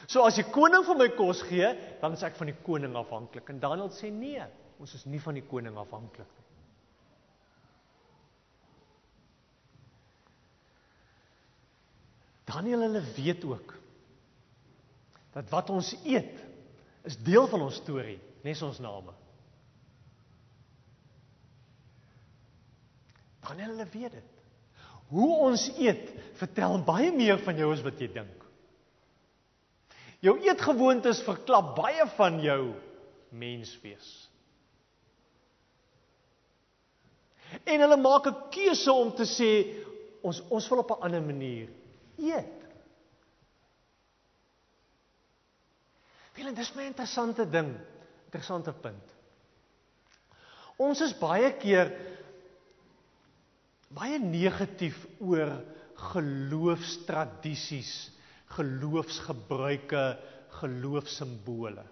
So 0.07 0.23
as 0.23 0.39
die 0.39 0.47
koning 0.55 0.85
vir 0.87 0.97
my 0.97 1.09
kos 1.09 1.43
gee, 1.43 1.73
dan 2.01 2.13
is 2.13 2.23
ek 2.23 2.37
van 2.39 2.47
die 2.47 2.59
koning 2.63 2.95
afhanklik. 2.97 3.49
En 3.51 3.59
Daniël 3.61 3.91
sê 3.91 4.13
nee, 4.15 4.43
ons 4.79 4.95
is 4.95 5.05
nie 5.05 5.21
van 5.21 5.35
die 5.35 5.47
koning 5.47 5.77
afhanklik 5.77 6.29
nie. 6.39 6.46
Daniël 12.47 12.87
hulle 12.87 13.03
weet 13.17 13.45
ook 13.45 13.75
dat 15.37 15.51
wat 15.51 15.71
ons 15.71 15.93
eet 16.05 16.39
is 17.07 17.19
deel 17.23 17.47
van 17.51 17.67
ons 17.67 17.77
storie, 17.83 18.19
nes 18.43 18.63
ons 18.65 18.79
name. 18.83 19.13
Dan 23.47 23.61
hulle 23.63 23.87
weet 23.93 24.17
dit. 24.17 24.33
Hoe 25.13 25.29
ons 25.47 25.69
eet 25.79 26.09
vertel 26.41 26.81
baie 26.87 27.13
meer 27.15 27.39
van 27.45 27.59
jou 27.61 27.69
as 27.75 27.85
wat 27.87 28.01
jy 28.03 28.09
dink. 28.15 28.47
Jou 30.25 30.35
eetgewoontes 30.43 31.21
verklap 31.27 31.75
baie 31.77 32.07
van 32.17 32.41
jou 32.43 32.61
menswees. 33.31 34.09
En 37.63 37.83
hulle 37.85 37.99
maak 38.01 38.27
'n 38.27 38.51
keuse 38.51 38.93
om 38.93 39.13
te 39.15 39.27
sê 39.29 39.51
ons 40.23 40.41
ons 40.51 40.69
wil 40.71 40.79
op 40.83 40.91
'n 40.91 41.03
ander 41.07 41.23
manier 41.23 41.69
eet. 42.19 42.65
En 46.37 46.55
dis 46.55 46.73
'n 46.75 46.79
interessante 46.85 47.49
ding, 47.49 47.75
interessante 48.25 48.73
punt. 48.73 49.15
Ons 50.77 51.01
is 51.01 51.19
baie 51.19 51.53
keer 51.57 51.91
baie 53.89 54.19
negatief 54.19 55.07
oor 55.19 55.65
geloofstradisies, 56.13 57.93
geloofsgebruike, 58.59 60.19
geloofsimbole. 60.61 61.85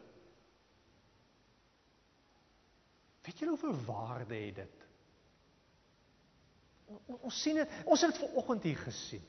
Weet 3.25 3.39
julle 3.39 3.51
hoeveel 3.57 3.79
waarde 3.87 4.35
het 4.35 4.55
dit? 4.55 4.83
Ons 7.25 7.41
sien 7.43 7.55
dit, 7.57 7.69
ons 7.89 8.01
het 8.05 8.13
dit 8.13 8.21
vanoggend 8.29 8.63
hier 8.69 8.77
gesien. 8.85 9.25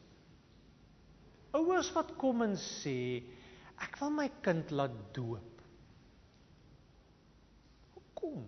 Ouers 1.55 1.91
wat 1.95 2.13
kom 2.19 2.43
en 2.45 2.55
sê 2.59 3.23
ek 3.85 3.99
wil 4.01 4.13
my 4.15 4.27
kind 4.43 4.71
laat 4.75 4.95
doop. 5.15 5.63
Hoekom? 7.95 8.45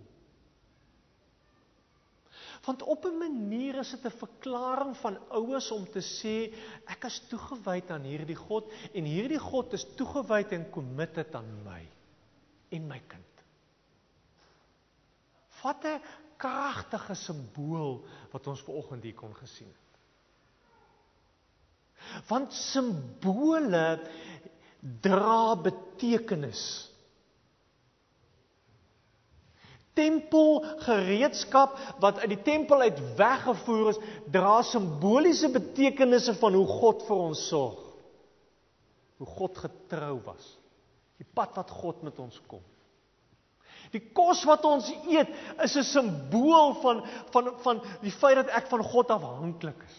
Want 2.66 2.82
op 2.82 3.04
'n 3.06 3.18
manier 3.18 3.78
is 3.80 3.90
dit 3.90 4.04
'n 4.04 4.20
verklaring 4.24 4.96
van 4.96 5.18
ouers 5.30 5.70
om 5.70 5.84
te 5.84 6.00
sê 6.00 6.52
ek 6.86 7.04
is 7.04 7.20
toegewyd 7.28 7.90
aan 7.90 8.02
hierdie 8.02 8.36
God 8.36 8.72
en 8.92 9.04
hierdie 9.04 9.40
God 9.40 9.72
is 9.72 9.86
toegewyd 9.96 10.52
en 10.52 10.70
committed 10.70 11.34
aan 11.34 11.62
my 11.64 11.82
en 12.70 12.86
my 12.86 13.00
kind. 13.08 13.44
Wat 15.62 15.84
'n 15.84 16.02
kragtige 16.36 17.14
simbool 17.14 18.04
wat 18.32 18.46
ons 18.46 18.62
ver 18.62 18.74
oggend 18.74 19.02
hier 19.02 19.14
kon 19.14 19.34
gesien 19.34 19.68
het. 19.68 19.87
Want 22.28 22.52
simbole 22.52 23.86
dra 25.02 25.56
betekenis 25.56 26.88
tempelgereedskap 29.98 31.76
wat 32.02 32.22
uit 32.22 32.32
die 32.36 32.42
tempel 32.46 32.86
uit 32.86 32.98
weggevoer 33.18 33.92
is, 33.94 34.00
dra 34.32 34.60
simboliese 34.66 35.50
betekenisse 35.54 36.36
van 36.38 36.56
hoe 36.58 36.66
God 36.78 37.04
vir 37.08 37.22
ons 37.28 37.44
sorg. 37.50 37.84
Hoe 39.18 39.30
God 39.38 39.58
getrou 39.58 40.18
was. 40.26 40.52
Die 41.18 41.26
pad 41.34 41.56
wat 41.58 41.70
God 41.74 42.04
met 42.06 42.18
ons 42.22 42.38
kom. 42.50 42.62
Die 43.90 44.02
kos 44.14 44.42
wat 44.46 44.66
ons 44.68 44.90
eet 45.08 45.30
is 45.64 45.74
'n 45.76 45.82
simbool 45.82 46.74
van 46.82 47.02
van 47.32 47.54
van 47.64 47.80
die 48.02 48.12
feit 48.12 48.36
dat 48.36 48.52
ek 48.52 48.68
van 48.68 48.82
God 48.84 49.10
afhanklik 49.10 49.80
is. 49.86 49.98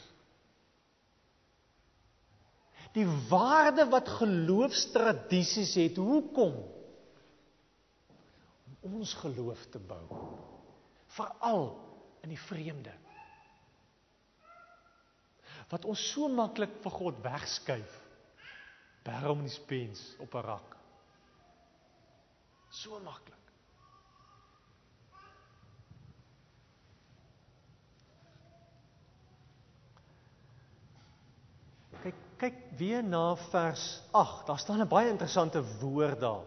Die 2.94 3.08
waarde 3.30 3.86
wat 3.90 4.10
geloofstradisies 4.20 5.76
het, 5.78 5.98
hoekom? 5.98 6.58
ons 8.82 9.14
geloof 9.14 9.66
te 9.72 9.80
bou. 9.80 10.04
Veral 11.16 11.72
in 12.24 12.34
die 12.34 12.42
vreemde. 12.48 12.94
Wat 15.70 15.86
ons 15.86 16.04
so 16.14 16.30
maklik 16.34 16.80
vir 16.84 16.96
God 16.96 17.20
wegskuif. 17.26 17.98
Bærom 19.06 19.44
in 19.44 19.50
die 19.50 19.56
spens 19.56 20.02
op 20.20 20.34
'n 20.36 20.46
rak. 20.46 20.78
So 22.70 23.00
maklik. 23.00 23.49
Kyk, 32.04 32.16
kyk 32.40 32.58
weer 32.80 33.04
na 33.04 33.36
vers 33.50 34.02
8. 34.12 34.48
Daar 34.48 34.60
staan 34.60 34.82
'n 34.82 34.88
baie 34.88 35.10
interessante 35.10 35.64
woord 35.82 36.20
daar. 36.20 36.46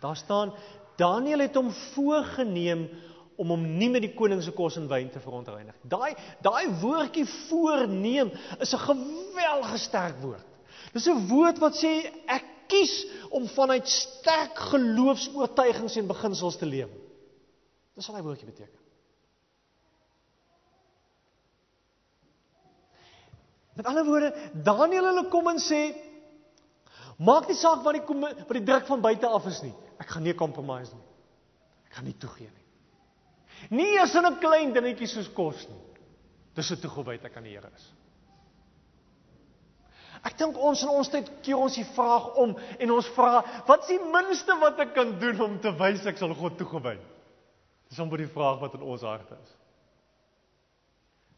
Daar 0.00 0.16
staan 0.16 0.54
Daniel 0.96 1.38
het 1.38 1.54
hom 1.54 1.70
voorgenem 1.70 2.88
om 3.36 3.48
hom 3.48 3.62
nie 3.76 3.88
met 3.90 4.02
die 4.04 4.14
koning 4.14 4.42
se 4.42 4.52
kos 4.52 4.76
en 4.76 4.88
wyn 4.88 5.10
te 5.10 5.20
verontreinig. 5.20 5.74
Daai 5.82 6.14
daai 6.44 6.68
woordjie 6.80 7.26
voorneem 7.26 8.32
is 8.58 8.74
'n 8.74 8.84
geweldige 8.88 9.78
sterk 9.78 10.20
woord. 10.20 10.46
Dis 10.92 11.06
'n 11.08 11.26
woord 11.28 11.58
wat 11.58 11.74
sê 11.76 12.12
ek 12.26 12.44
kies 12.66 13.06
om 13.30 13.48
vanuit 13.48 13.88
sterk 13.88 14.58
geloofs-oortuigings 14.58 15.96
en 15.96 16.06
beginsels 16.06 16.56
te 16.56 16.66
leef. 16.66 16.88
Dis 17.94 18.06
wat 18.06 18.16
daai 18.16 18.26
woordjie 18.26 18.46
beteken. 18.46 18.79
Met 23.80 23.88
ander 23.88 24.04
woorde, 24.04 24.34
Daniel 24.52 25.06
hulle 25.08 25.22
kom 25.32 25.46
en 25.48 25.58
sê 25.64 25.94
maak 27.16 27.46
nie 27.48 27.56
saak 27.56 27.80
wat 27.84 27.96
die 27.96 28.16
wat 28.20 28.52
die 28.58 28.66
druk 28.68 28.84
van 28.90 29.00
buite 29.00 29.28
af 29.28 29.46
is 29.48 29.62
nie. 29.64 29.72
Ek 30.00 30.10
gaan 30.12 30.26
nie 30.28 30.34
compromise 30.36 30.92
nie. 30.92 31.06
Ek 31.88 31.96
gaan 31.96 32.04
nie 32.04 32.18
toegee 32.20 32.50
nie. 32.50 33.78
Nie 33.78 33.96
eens 33.96 34.14
in 34.20 34.26
'n 34.26 34.38
klein 34.38 34.74
dingetjie 34.76 35.08
soos 35.08 35.32
kos 35.32 35.64
nie. 35.68 35.80
Dis 36.54 36.70
'n 36.70 36.76
toegewyd 36.76 37.24
ek 37.24 37.36
aan 37.36 37.48
die 37.48 37.56
Here 37.56 37.70
is. 37.74 37.90
Ek 40.24 40.36
dink 40.36 40.58
ons 40.58 40.82
in 40.82 40.88
ons 40.88 41.08
tyd 41.08 41.30
keer 41.42 41.56
ons 41.56 41.74
die 41.74 41.88
vraag 41.96 42.34
om 42.36 42.56
en 42.78 42.90
ons 42.90 43.08
vra, 43.08 43.64
wat 43.66 43.80
is 43.80 43.96
die 43.96 44.12
minste 44.12 44.58
wat 44.60 44.78
ek 44.80 44.94
kan 44.94 45.18
doen 45.18 45.40
om 45.40 45.58
te 45.58 45.72
wys 45.72 46.04
ek 46.06 46.18
sal 46.18 46.34
God 46.34 46.58
toegewy? 46.58 46.98
Dis 47.88 47.98
om 47.98 48.10
by 48.10 48.16
die 48.16 48.34
vraag 48.34 48.60
wat 48.60 48.74
in 48.74 48.82
ons 48.82 49.02
harte 49.02 49.34
is. 49.42 49.56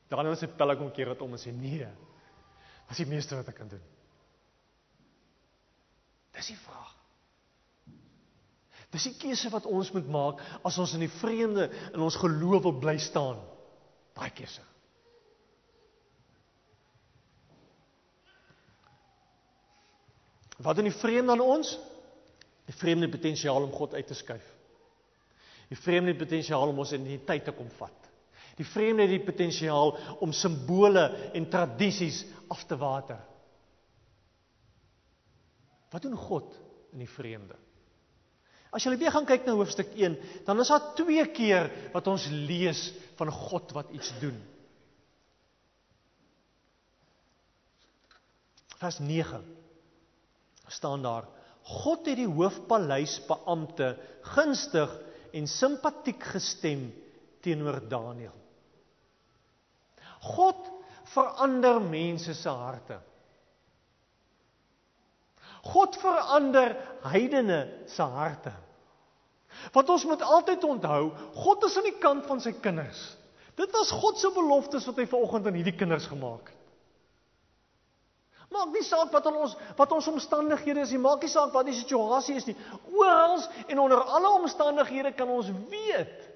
Dan 0.09 0.27
is 0.27 0.41
dit 0.41 0.57
pellik 0.57 0.81
om 0.81 0.91
keer 0.91 1.07
wat 1.07 1.23
om 1.23 1.31
en 1.31 1.39
sê 1.39 1.53
nee. 1.53 1.87
Wat 2.93 2.99
is 3.01 3.07
die 3.07 3.15
meeste 3.15 3.37
wat 3.39 3.47
ek 3.49 3.55
kan 3.57 3.71
doen? 3.73 3.85
Dis 6.37 6.51
die 6.53 6.59
vraag. 6.61 6.91
Dis 8.93 9.07
die 9.09 9.15
keuse 9.17 9.49
wat 9.49 9.65
ons 9.65 9.95
moet 9.95 10.11
maak 10.13 10.43
as 10.61 10.77
ons 10.77 10.93
in 10.99 11.01
die 11.01 11.15
vreemde 11.15 11.71
in 11.95 12.05
ons 12.05 12.19
geloof 12.21 12.67
wil 12.67 12.75
bly 12.83 12.99
staan. 13.01 13.41
Daai 14.13 14.29
keuse. 14.37 14.61
Wat 20.61 20.85
in 20.85 20.91
die 20.91 20.99
vreemde 21.01 21.33
aan 21.33 21.47
ons? 21.47 21.73
Die 22.69 22.77
vreemde 22.77 23.09
potensiaal 23.09 23.71
om 23.71 23.73
God 23.73 23.97
uit 23.97 24.13
te 24.13 24.21
skuif. 24.21 24.53
Die 25.73 25.81
vreemde 25.81 26.13
potensiaal 26.21 26.77
om 26.77 26.85
ons 26.85 26.93
identiteit 26.93 27.49
te 27.49 27.57
kom 27.57 27.73
vat. 27.81 28.12
Die 28.59 28.67
vreemde 28.69 29.07
het 29.07 29.15
die 29.15 29.25
potensiaal 29.25 29.95
om 30.21 30.33
simbole 30.37 31.07
en 31.33 31.49
tradisies 31.51 32.25
af 32.53 32.65
te 32.69 32.77
water. 32.77 33.21
Wat 35.93 36.03
doen 36.03 36.17
God 36.17 36.55
in 36.93 37.05
die 37.05 37.11
vreemde? 37.11 37.57
As 38.73 38.85
jy 38.87 38.95
weer 38.97 39.13
gaan 39.13 39.29
kyk 39.29 39.45
na 39.45 39.53
hoofstuk 39.59 39.91
1, 39.93 40.17
dan 40.47 40.61
is 40.63 40.71
daar 40.73 40.93
twee 40.97 41.25
keer 41.37 41.69
wat 41.93 42.09
ons 42.09 42.25
lees 42.33 42.87
van 43.19 43.29
God 43.29 43.75
wat 43.77 43.93
iets 43.93 44.13
doen. 44.23 44.39
Vers 48.81 48.99
9 48.99 49.45
staan 50.73 51.05
daar: 51.05 51.29
God 51.63 52.09
het 52.09 52.19
die 52.19 52.29
hoofpaleisbeampte 52.29 53.93
gunstig 54.35 54.95
en 55.37 55.47
simpatiek 55.47 56.25
gestem 56.33 56.89
teenoor 57.45 57.83
Daniël. 57.89 58.42
God 60.23 60.69
verander 61.13 61.81
mense 61.83 62.35
se 62.35 62.49
harte. 62.49 62.99
God 65.63 65.97
verander 66.03 66.77
heidene 67.07 67.63
se 67.91 68.03
harte. 68.03 68.53
Want 69.75 69.91
ons 69.93 70.05
moet 70.09 70.23
altyd 70.23 70.65
onthou, 70.65 71.11
God 71.45 71.67
is 71.69 71.77
aan 71.77 71.91
die 71.91 71.99
kant 72.03 72.27
van 72.27 72.41
sy 72.41 72.55
kinders. 72.63 73.03
Dit 73.59 73.75
was 73.75 73.93
God 73.93 74.19
se 74.19 74.31
beloftes 74.33 74.87
wat 74.89 74.99
hy 75.03 75.07
vanoggend 75.11 75.47
aan 75.47 75.59
hierdie 75.59 75.77
kinders 75.77 76.09
gemaak 76.09 76.49
het. 76.49 76.59
Maak 78.53 78.73
nie 78.75 78.85
saak 78.85 79.13
wat 79.15 79.27
ons 79.31 79.55
wat 79.79 79.93
ons 79.97 80.09
omstandighede 80.13 80.83
is 80.85 80.91
nie, 80.93 81.01
maak 81.01 81.23
nie 81.25 81.31
saak 81.33 81.55
wat 81.55 81.69
die 81.69 81.77
situasie 81.77 82.37
is 82.37 82.49
nie. 82.49 82.57
Oral 82.93 83.39
en 83.65 83.81
onder 83.81 84.03
alle 84.03 84.33
omstandighede 84.43 85.15
kan 85.17 85.31
ons 85.33 85.49
weet 85.73 86.29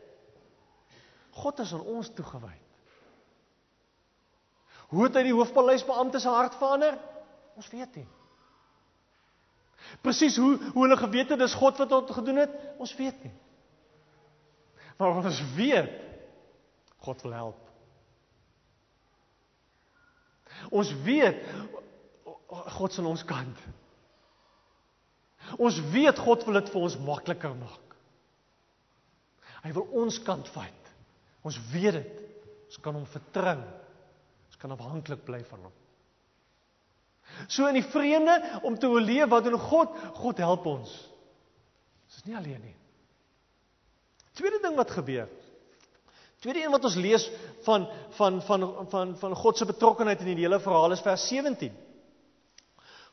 God 1.36 1.60
is 1.60 1.74
aan 1.76 1.84
ons 1.84 2.08
toegewy. 2.16 2.54
Hoe 4.92 5.06
het 5.06 5.18
hy 5.18 5.24
die 5.26 5.34
hoofpaleisbeampte 5.34 6.20
se 6.22 6.30
hart 6.30 6.54
verander? 6.60 6.98
Ons 7.58 7.68
weet 7.72 7.98
nie. 7.98 8.06
Presies 10.02 10.36
hoe 10.36 10.56
hoe 10.72 10.82
hulle 10.82 10.98
geweet 10.98 11.32
het 11.34 11.40
dis 11.40 11.54
God 11.54 11.78
wat 11.82 11.92
dit 11.92 12.10
gedoen 12.16 12.42
het, 12.42 12.54
ons 12.82 12.94
weet 12.98 13.22
nie. 13.24 13.32
Maar 14.98 15.20
ons 15.22 15.40
weet 15.56 15.92
God 17.06 17.22
wil 17.22 17.32
help. 17.32 17.62
Ons 20.70 20.92
weet 21.04 21.42
God 22.46 22.90
is 22.90 22.98
aan 22.98 23.10
ons 23.10 23.24
kant. 23.24 23.58
Ons 25.62 25.78
weet 25.92 26.18
God 26.18 26.44
wil 26.46 26.58
dit 26.58 26.70
vir 26.72 26.86
ons 26.88 26.98
makliker 27.06 27.54
maak. 27.58 27.96
Hy 29.66 29.74
wil 29.76 29.86
ons 30.02 30.18
kant 30.22 30.48
vat. 30.54 30.92
Ons 31.46 31.58
weet 31.72 32.00
dit. 32.00 32.22
Ons 32.66 32.80
kan 32.82 32.96
hom 32.96 33.06
vertrou. 33.10 33.60
Ons 34.56 34.62
kan 34.64 34.72
afhanklik 34.72 35.20
bly 35.26 35.42
van 35.44 35.66
hom. 35.68 35.72
So 37.52 37.66
in 37.68 37.76
die 37.76 37.84
vreemde 37.84 38.38
om 38.64 38.78
te 38.80 38.88
oorleef 38.88 39.28
wat 39.28 39.44
doen 39.44 39.58
God? 39.60 39.92
God 40.16 40.40
help 40.40 40.64
ons. 40.70 40.92
Ons 42.06 42.16
is 42.16 42.24
nie 42.24 42.36
alleen 42.38 42.62
nie. 42.64 42.72
Tweede 44.32 44.62
ding 44.64 44.78
wat 44.78 44.94
gebeur. 44.96 45.28
Tweede 46.40 46.62
een 46.64 46.72
wat 46.72 46.88
ons 46.88 46.96
lees 46.96 47.28
van 47.68 47.84
van 48.16 48.40
van 48.48 48.64
van 48.88 49.14
van 49.20 49.36
God 49.36 49.58
se 49.60 49.68
betrokkeheid 49.68 50.24
in 50.24 50.32
die 50.32 50.46
hele 50.46 50.60
verhaal 50.64 50.96
is 50.96 51.04
vers 51.04 51.28
17. 51.28 51.76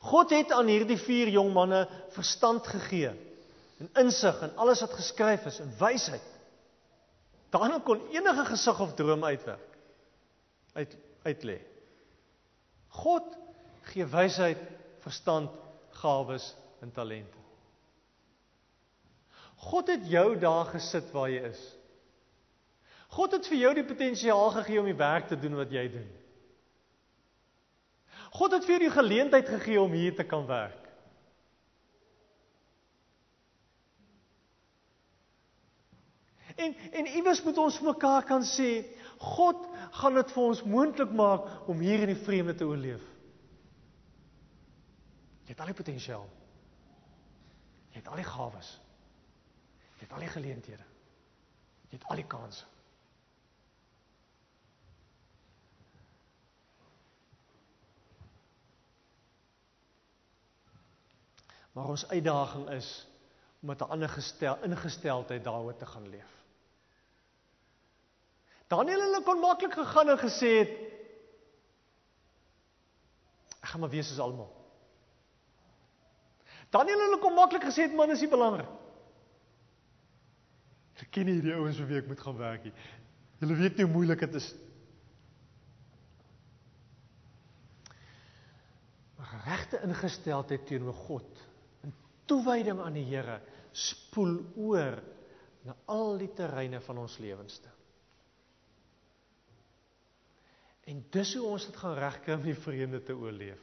God 0.08 0.32
het 0.32 0.52
aan 0.56 0.72
hierdie 0.72 1.00
vier 1.00 1.32
jong 1.36 1.52
manne 1.56 1.86
verstand 2.16 2.68
gegee 2.68 3.12
en 3.84 3.90
insig 4.00 4.40
in 4.48 4.56
alles 4.56 4.84
wat 4.86 4.96
geskryf 4.96 5.52
is 5.52 5.60
en 5.60 5.76
wysheid. 5.80 6.30
Daarna 7.52 7.84
kon 7.84 8.00
enige 8.16 8.46
gesig 8.46 8.80
of 8.80 8.96
droom 8.96 9.24
uitwerk. 9.28 9.80
Uit 10.74 10.96
uitlê. 11.24 11.60
God 13.04 13.38
gee 13.92 14.06
wysheid, 14.06 14.60
verstand, 15.04 15.50
gawes 16.02 16.56
en 16.82 16.92
talente. 16.92 17.40
God 19.64 19.88
het 19.88 20.06
jou 20.12 20.36
daar 20.40 20.66
gesit 20.74 21.12
waar 21.16 21.32
jy 21.32 21.48
is. 21.48 21.62
God 23.14 23.36
het 23.38 23.48
vir 23.48 23.60
jou 23.62 23.72
die 23.78 23.88
potensiaal 23.88 24.52
gegee 24.58 24.80
om 24.82 24.90
die 24.90 25.00
werk 25.00 25.30
te 25.30 25.38
doen 25.40 25.56
wat 25.56 25.72
jy 25.72 25.86
doen. 25.94 26.08
God 28.34 28.56
het 28.58 28.66
vir 28.66 28.76
jou 28.76 28.82
die 28.88 28.96
geleentheid 28.96 29.52
gegee 29.56 29.82
om 29.82 29.94
hier 29.94 30.16
te 30.18 30.26
kan 30.26 30.48
werk. 30.50 30.80
En 36.56 36.76
en 36.92 37.08
iewers 37.18 37.42
moet 37.46 37.58
ons 37.58 37.80
mekaar 37.82 38.26
kan 38.30 38.44
sê, 38.46 38.84
God 39.18 39.62
gaan 39.94 40.18
dit 40.18 40.32
vir 40.34 40.44
ons 40.44 40.64
moontlik 40.66 41.12
maak 41.14 41.68
om 41.70 41.82
hier 41.84 42.02
in 42.02 42.14
die 42.14 42.24
vreemde 42.26 42.56
te 42.58 42.66
oorleef. 42.66 43.04
Jy 45.44 45.52
het 45.54 45.60
al 45.62 45.70
die 45.70 45.78
potensiaal. 45.78 46.26
Jy 47.94 48.00
het 48.02 48.10
al 48.10 48.22
die 48.22 48.28
gawes. 48.28 48.70
Jy 50.00 50.06
het 50.08 50.14
al 50.16 50.26
die 50.26 50.34
geleenthede. 50.34 50.86
Jy 51.92 51.98
het 52.00 52.08
al 52.10 52.22
die 52.22 52.28
kansse. 52.28 52.70
Maar 61.74 61.90
ons 61.90 62.06
uitdaging 62.08 62.70
is 62.70 62.90
om 63.62 63.68
met 63.68 63.82
'n 63.82 63.90
ander 63.96 64.10
gestel 64.10 64.58
ingesteldheid 64.64 65.44
daaroor 65.44 65.78
te 65.78 65.86
gaan 65.86 66.10
leef. 66.10 66.43
Daniel 68.74 69.06
hulle 69.06 69.22
kon 69.26 69.42
maklik 69.42 69.76
gegaan 69.78 70.10
en 70.16 70.20
gesê 70.22 70.52
het 70.64 70.74
ek 73.64 73.70
gaan 73.72 73.84
maar 73.84 73.94
wees 73.94 74.10
soos 74.10 74.22
almal. 74.24 74.50
Daniel 76.74 77.06
hulle 77.06 77.20
kom 77.22 77.36
maklik 77.38 77.64
gesê 77.68 77.86
het 77.88 77.94
man 77.96 78.12
is 78.12 78.24
nie 78.24 78.32
belangrik. 78.32 78.72
Ek 81.04 81.12
ken 81.14 81.30
hierdie 81.30 81.54
ouens 81.56 81.80
vir 81.80 81.90
wie 81.90 82.00
ek 82.02 82.10
moet 82.10 82.22
gaan 82.24 82.40
werk 82.40 82.66
hier. 82.68 82.86
Julle 83.44 83.58
weet 83.60 83.78
nie 83.78 83.86
hoe 83.86 83.94
moeilik 83.94 84.24
dit 84.26 84.38
is. 84.40 84.50
Maar 89.20 89.36
regte 89.46 89.82
ingesteldheid 89.86 90.66
teenoor 90.70 90.98
God, 91.06 91.30
'n 91.84 91.94
toewyding 92.26 92.80
aan 92.80 92.98
die 92.98 93.06
Here, 93.06 93.40
spoel 93.72 94.40
oor 94.56 95.02
na 95.64 95.76
al 95.86 96.18
die 96.18 96.32
terreine 96.34 96.82
van 96.82 96.98
ons 96.98 97.18
lewens 97.18 97.60
toe. 97.60 97.72
En 100.86 101.06
dis 101.10 101.34
hoe 101.36 101.46
ons 101.48 101.66
dit 101.66 101.76
gaan 101.76 101.96
regkry 101.96 102.34
om 102.34 102.44
die 102.44 102.60
vreemde 102.60 103.04
te 103.04 103.16
oorleef. 103.16 103.62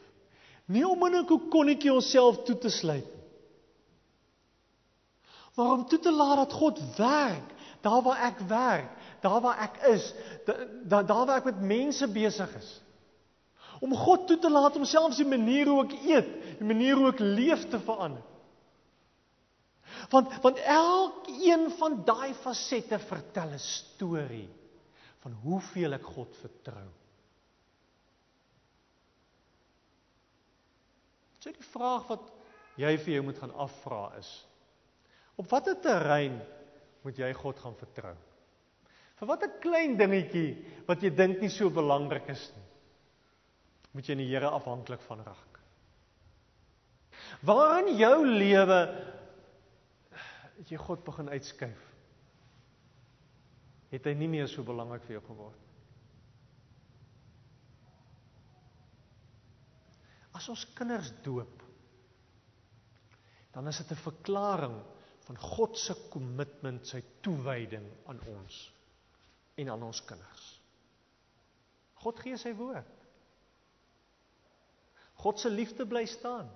Nie 0.71 0.87
om 0.89 1.07
in 1.07 1.17
'n 1.17 1.27
kokonnetjie 1.27 1.93
onsself 1.93 2.43
toe 2.45 2.59
te 2.59 2.71
sluit 2.71 3.05
nie. 3.05 3.21
Maar 5.55 5.73
om 5.73 5.87
toe 5.87 5.99
te 5.99 6.13
laat 6.13 6.37
dat 6.37 6.53
God 6.53 6.79
werk, 6.97 7.53
daar 7.81 8.03
waar 8.03 8.23
ek 8.31 8.39
werk, 8.49 8.91
daar 9.21 9.41
waar 9.41 9.59
ek 9.59 9.77
is, 9.93 10.15
daar 10.89 11.07
daar 11.07 11.27
waar 11.27 11.37
ek 11.37 11.51
met 11.51 11.61
mense 11.61 12.09
besig 12.09 12.55
is. 12.57 12.71
Om 13.81 13.95
God 13.97 14.27
toe 14.27 14.39
te 14.39 14.51
laat 14.51 14.77
om 14.77 14.85
selfs 14.85 15.17
die 15.17 15.29
manier 15.29 15.69
hoe 15.69 15.85
ek 15.85 15.95
eet, 16.05 16.31
die 16.59 16.69
manier 16.69 16.97
hoe 16.97 17.11
ek 17.13 17.21
leef 17.21 17.67
te 17.69 17.81
verander. 17.81 18.23
Want 20.13 20.33
want 20.43 20.59
elkeen 20.65 21.69
van 21.79 22.01
daai 22.05 22.33
fasette 22.35 22.99
vertel 22.99 23.53
'n 23.57 23.59
storie 23.59 24.49
van 25.21 25.33
hoeveel 25.43 25.93
ek 25.93 26.05
God 26.05 26.37
vertrou. 26.41 26.89
So 31.41 31.53
die 31.53 31.69
vraag 31.73 32.09
wat 32.11 32.27
jy 32.81 32.93
vir 33.01 33.15
jou 33.17 33.27
moet 33.27 33.39
gaan 33.41 33.55
afvra 33.65 34.03
is: 34.21 34.31
Op 35.41 35.49
watter 35.49 35.79
terrein 35.81 36.37
moet 37.05 37.19
jy 37.19 37.31
God 37.37 37.61
gaan 37.63 37.77
vertrou? 37.81 38.17
Vir 39.21 39.29
watter 39.29 39.53
klein 39.61 39.97
dingetjie 40.01 40.51
wat 40.89 41.03
jy 41.05 41.13
dink 41.13 41.41
nie 41.41 41.53
so 41.53 41.73
belangrik 41.73 42.29
is 42.33 42.43
nie, 42.57 42.67
moet 43.93 44.09
jy 44.09 44.17
in 44.17 44.23
die 44.25 44.29
Here 44.31 44.53
afhanklik 44.53 45.03
van 45.09 45.25
raak. 45.25 45.61
Waar 47.45 47.81
in 47.83 47.95
jou 47.97 48.17
lewe 48.27 48.81
het 50.61 50.73
jy 50.73 50.81
God 50.81 51.05
begin 51.05 51.33
uitskuif? 51.33 51.87
Het 53.91 54.07
hy 54.07 54.15
nie 54.17 54.29
meer 54.31 54.49
so 54.49 54.65
belangrik 54.65 55.05
vir 55.09 55.19
jou 55.19 55.25
geword? 55.33 55.70
As 60.41 60.49
ons 60.49 60.63
kinders 60.73 61.11
doop, 61.25 61.67
dan 63.53 63.69
is 63.69 63.77
dit 63.83 63.91
'n 63.93 64.05
verklaring 64.07 64.79
van 65.27 65.37
God 65.37 65.77
se 65.79 65.95
kommitment, 66.11 66.87
sy 66.87 67.03
toewyding 67.21 67.85
aan 68.09 68.21
ons 68.27 68.73
en 69.61 69.69
aan 69.69 69.83
ons 69.83 70.01
kinders. 70.05 70.47
God 72.01 72.19
gee 72.25 72.39
sy 72.41 72.55
woord. 72.57 72.97
God 75.21 75.39
se 75.39 75.51
liefde 75.53 75.85
bly 75.87 76.07
staan. 76.09 76.49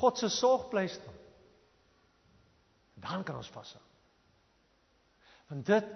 God 0.00 0.18
se 0.18 0.28
sorg 0.32 0.70
bly 0.72 0.86
staan. 0.88 1.20
Dan 2.94 3.24
kan 3.24 3.36
ons 3.36 3.52
vashou. 3.52 3.82
Want 5.50 5.66
dit 5.66 5.92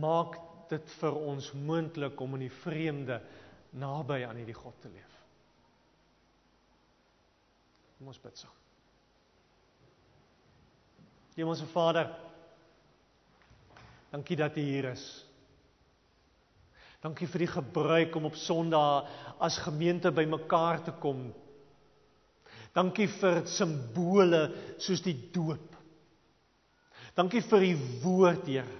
maak 0.00 0.36
dit 0.68 0.90
vir 1.00 1.16
ons 1.16 1.52
moontlik 1.52 2.20
om 2.20 2.36
in 2.36 2.44
die 2.44 2.56
vreemde 2.60 3.22
naby 3.70 4.24
aan 4.26 4.36
hierdie 4.36 4.56
God 4.56 4.76
te 4.82 4.92
leef. 4.92 5.17
Kom 7.98 8.12
ons 8.12 8.20
bid 8.22 8.38
saam. 8.38 8.54
Hemelse 11.38 11.66
Vader, 11.70 12.08
dankie 14.10 14.38
dat 14.38 14.56
U 14.58 14.62
hier 14.62 14.88
is. 14.90 15.04
Dankie 17.02 17.28
vir 17.30 17.44
die 17.44 17.52
gebruik 17.52 18.16
om 18.18 18.26
op 18.26 18.38
Sondag 18.38 19.06
as 19.38 19.60
gemeente 19.62 20.10
bymekaar 20.10 20.82
te 20.86 20.94
kom 20.98 21.28
Dankie 22.78 23.08
vir 23.10 23.42
simbole 23.48 24.42
soos 24.82 25.02
die 25.02 25.16
doop. 25.34 25.74
Dankie 27.16 27.42
vir 27.42 27.64
u 27.66 27.72
woord, 28.04 28.46
Here. 28.46 28.76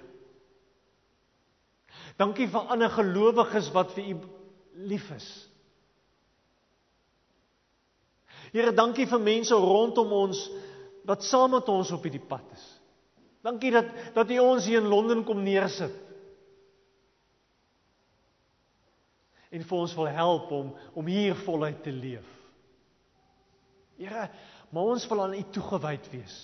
Dankie 2.19 2.47
vir 2.51 2.71
ander 2.71 2.91
gelowiges 2.91 3.69
wat 3.75 3.93
vir 3.95 4.13
u 4.13 4.15
lief 4.91 5.07
is. 5.15 5.27
Here, 8.53 8.73
dankie 8.73 9.07
vir 9.09 9.21
mense 9.21 9.55
rondom 9.55 10.13
ons 10.15 10.43
wat 11.09 11.25
saam 11.25 11.53
met 11.57 11.69
ons 11.71 11.91
op 11.95 12.05
hierdie 12.05 12.23
pad 12.29 12.45
is. 12.55 12.65
Dankie 13.45 13.71
dat 13.73 13.89
dat 14.15 14.31
U 14.35 14.39
ons 14.43 14.67
hier 14.67 14.81
in 14.81 14.89
Londen 14.91 15.23
kom 15.27 15.41
neersit. 15.45 15.95
En 19.49 19.65
vir 19.65 19.79
ons 19.79 19.95
wil 19.97 20.11
help 20.13 20.51
om 20.53 20.71
om 20.93 21.09
hier 21.09 21.37
voluit 21.45 21.81
te 21.83 21.93
leef. 21.93 22.27
Here, 23.99 24.29
maar 24.69 24.93
ons 24.95 25.07
wil 25.11 25.23
aan 25.23 25.35
U 25.37 25.43
toegewyd 25.55 26.09
wees. 26.13 26.37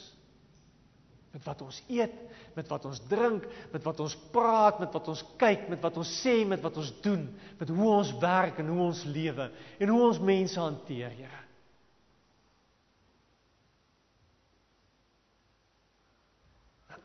Met 1.36 1.44
wat 1.44 1.62
ons 1.66 1.82
eet, 1.92 2.16
met 2.56 2.70
wat 2.72 2.86
ons 2.88 3.02
drink, 3.12 3.44
met 3.74 3.84
wat 3.84 4.00
ons 4.00 4.16
praat, 4.32 4.80
met 4.80 4.94
wat 4.96 5.10
ons 5.12 5.24
kyk, 5.42 5.66
met 5.70 5.82
wat 5.84 5.98
ons 6.00 6.14
sê, 6.24 6.38
met 6.48 6.62
wat 6.64 6.80
ons 6.80 6.94
doen, 7.04 7.26
met 7.60 7.74
hoe 7.76 7.90
ons 7.92 8.14
werk 8.22 8.62
en 8.64 8.72
hoe 8.72 8.86
ons 8.88 9.04
lewe 9.10 9.50
en 9.80 9.92
hoe 9.92 10.06
ons 10.08 10.22
mense 10.24 10.60
hanteer, 10.60 11.12
Here. 11.12 11.45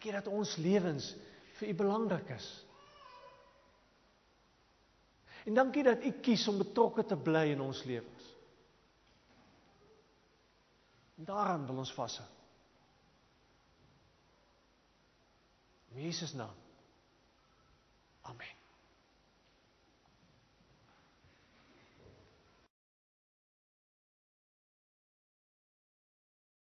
Dankie 0.01 0.17
dat 0.17 0.29
ons 0.33 0.55
lewens 0.57 1.11
vir 1.59 1.69
U 1.69 1.73
belangrik 1.77 2.31
is. 2.33 2.45
En 5.45 5.59
dankie 5.59 5.83
dat 5.85 6.01
U 6.09 6.13
kies 6.25 6.47
om 6.49 6.57
betrokke 6.57 7.05
te 7.05 7.19
bly 7.21 7.51
in 7.53 7.61
ons 7.61 7.83
lewens. 7.85 8.31
En 11.21 11.29
daaraan 11.29 11.67
wil 11.69 11.83
ons 11.85 11.93
vashou. 11.93 12.25
In 15.93 16.01
Jesus 16.07 16.33
naam. 16.33 16.57
Amen. 18.23 18.60